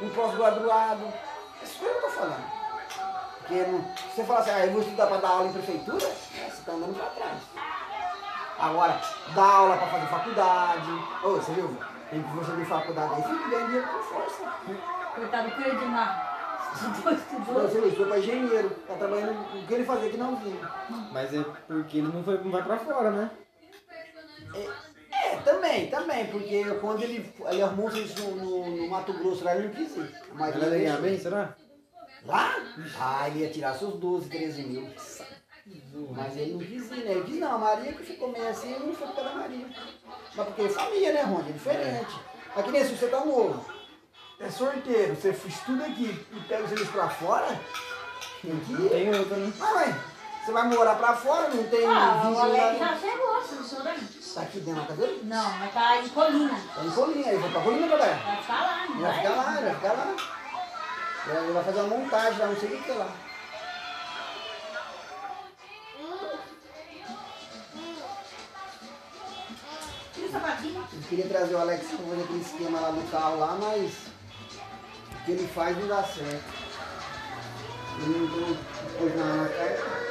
um 0.00 0.10
pós-graduado. 0.10 1.12
Essas 1.62 1.76
coisas 1.76 2.02
eu 2.02 2.08
estou 2.08 2.22
falando. 2.22 2.57
Porque 3.48 3.62
não, 3.62 3.82
se 3.94 4.14
você 4.14 4.24
falar 4.24 4.40
assim, 4.40 4.50
ah, 4.50 4.66
eu 4.66 4.72
vou 4.72 4.82
estudar 4.82 5.06
para 5.06 5.16
dar 5.16 5.28
aula 5.28 5.48
em 5.48 5.52
prefeitura, 5.52 6.04
é, 6.04 6.10
você 6.10 6.46
está 6.48 6.72
andando 6.72 6.94
para 6.94 7.06
trás. 7.06 7.42
Agora, 8.58 9.00
dar 9.34 9.42
aula 9.42 9.76
para 9.78 9.86
fazer 9.86 10.06
faculdade. 10.06 10.90
Ô, 11.24 11.30
você 11.30 11.52
viu? 11.52 11.74
Tem 12.10 12.22
que 12.22 12.28
fazer 12.28 12.56
de 12.58 12.64
faculdade 12.66 13.14
aí, 13.14 13.22
fica 13.22 13.48
ganhando 13.48 13.66
dinheiro 13.66 13.88
com 13.88 14.02
força. 14.02 14.52
Coitado 15.14 15.50
do 15.50 15.62
Edmar. 15.62 16.70
Estudou, 16.74 17.12
estudou. 17.12 17.62
Você 17.62 17.78
ele 17.78 17.96
foi 17.96 18.06
para 18.06 18.18
engenheiro, 18.18 18.70
tá 18.86 18.94
trabalhando 18.94 19.40
o 19.40 19.66
que 19.66 19.74
ele 19.74 19.84
fazia 19.84 20.08
aqui 20.08 20.16
na 20.18 20.28
usina. 20.28 20.70
Mas 21.10 21.34
é 21.34 21.44
porque 21.66 21.98
ele 21.98 22.08
não, 22.12 22.22
foi, 22.22 22.38
não 22.44 22.50
vai 22.50 22.62
pra 22.62 22.76
fora, 22.76 23.10
né? 23.10 23.30
É, 25.10 25.36
também, 25.36 25.88
também, 25.88 26.26
porque 26.26 26.64
quando 26.82 27.02
ele, 27.02 27.32
ele 27.46 27.62
arrumou 27.62 27.88
um 27.88 27.90
serviço 27.90 28.28
no, 28.28 28.36
no, 28.36 28.76
no 28.76 28.88
Mato 28.88 29.12
Grosso 29.14 29.42
lá, 29.42 29.56
ele 29.56 29.68
não 29.68 29.74
quis 29.74 29.96
ir. 29.96 30.14
Mas 30.34 30.54
Ele 30.54 30.64
vai 30.66 30.78
ganhar 30.78 31.00
bem, 31.00 31.18
será? 31.18 31.54
Lá? 32.24 32.54
Ah, 33.00 33.28
ele 33.28 33.40
ia 33.40 33.50
tirar 33.50 33.74
seus 33.74 33.94
12, 33.94 34.28
13 34.28 34.62
mil. 34.62 34.90
Mas 36.16 36.36
ele 36.36 36.52
não 36.52 36.60
quis 36.60 36.90
ir, 36.90 37.04
né? 37.04 37.12
Ele 37.12 37.24
disse, 37.24 37.38
não, 37.40 37.54
a 37.54 37.58
Maria 37.58 37.92
que 37.92 38.02
ficou 38.02 38.30
meio 38.32 38.48
assim, 38.48 38.72
eu 38.72 38.80
não 38.80 38.94
foi 38.94 39.06
da 39.08 39.32
Maria. 39.34 39.66
Mas 40.34 40.46
porque 40.46 40.62
é 40.62 40.68
família, 40.68 41.12
né, 41.12 41.22
Ronde? 41.22 41.50
É 41.50 41.52
diferente. 41.52 42.16
Aqui 42.56 42.70
nem 42.70 42.84
se 42.84 42.96
você 42.96 43.08
tá 43.08 43.24
novo. 43.24 43.64
É 44.40 44.48
sorteiro, 44.50 45.14
você 45.16 45.30
estuda 45.30 45.84
aqui 45.86 46.26
e 46.32 46.40
pega 46.48 46.64
o 46.64 46.68
serviço 46.68 46.92
pra 46.92 47.08
fora, 47.08 47.60
tem 48.40 48.56
que 48.60 48.72
Não 48.72 48.86
ir. 48.86 48.88
tem 48.90 49.14
outra, 49.18 49.36
né? 49.36 49.52
Ah, 49.60 49.74
ué, 49.74 49.94
você 50.44 50.52
vai 50.52 50.68
morar 50.68 50.94
pra 50.94 51.14
fora, 51.16 51.48
não 51.48 51.64
tem 51.64 51.84
Ah, 51.84 52.14
o 52.14 52.20
vizinho 52.20 52.38
Alex 52.44 52.80
lá. 52.80 52.86
já 52.86 52.96
chegou, 52.98 53.26
professor. 53.34 53.82
Tá 54.34 54.42
aqui 54.42 54.60
dentro 54.60 54.82
da 54.84 54.94
dele? 54.94 55.20
Não, 55.24 55.58
mas 55.58 55.74
tá 55.74 56.00
em 56.00 56.08
Colina. 56.10 56.60
Tá 56.74 56.84
em 56.84 56.90
Colina, 56.90 57.28
aí 57.28 57.36
vai 57.36 57.50
pra 57.50 57.60
Colina 57.62 57.86
trabalhar. 57.88 58.16
Vai 58.24 58.36
ficar 58.42 58.62
lá, 58.62 58.86
não 58.86 58.94
Ele 58.94 59.02
vai 59.02 59.14
ficar 59.14 59.30
lá, 59.30 59.42
vai 59.60 59.74
ficar 59.74 59.92
lá. 59.92 60.37
Ele 61.30 61.52
vai 61.52 61.62
fazer 61.62 61.80
uma 61.80 61.98
montagem 61.98 62.38
lá, 62.38 62.46
não 62.46 62.56
sei 62.56 62.68
o 62.70 62.72
que 62.72 62.84
que 62.84 62.90
é 62.90 62.94
lá. 62.94 63.12
Eu 70.90 71.02
queria 71.08 71.28
trazer 71.28 71.54
o 71.54 71.58
Alex 71.58 71.86
pra 71.86 71.98
fazer 71.98 72.22
aquele 72.22 72.40
esquema 72.40 72.80
lá 72.80 72.90
do 72.90 73.10
carro 73.10 73.38
lá, 73.38 73.58
mas 73.60 73.92
o 75.12 75.24
que 75.24 75.32
ele 75.32 75.48
faz 75.48 75.76
não 75.76 75.86
dá 75.86 76.02
certo. 76.02 76.44
Ele 78.00 78.18
não 78.18 78.28
tem 78.28 78.58
coisa 78.98 79.24
na 79.24 79.48
cara. 79.48 80.08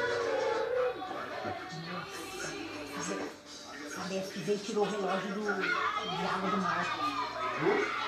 A 3.96 4.08
Beth 4.08 4.32
veio 4.36 4.58
tirou 4.58 4.84
o 4.84 4.90
relógio 4.90 5.34
do, 5.34 5.42
de 5.42 6.26
água 6.26 6.50
do 6.50 6.56
mar. 6.58 6.86
Hã? 7.62 8.07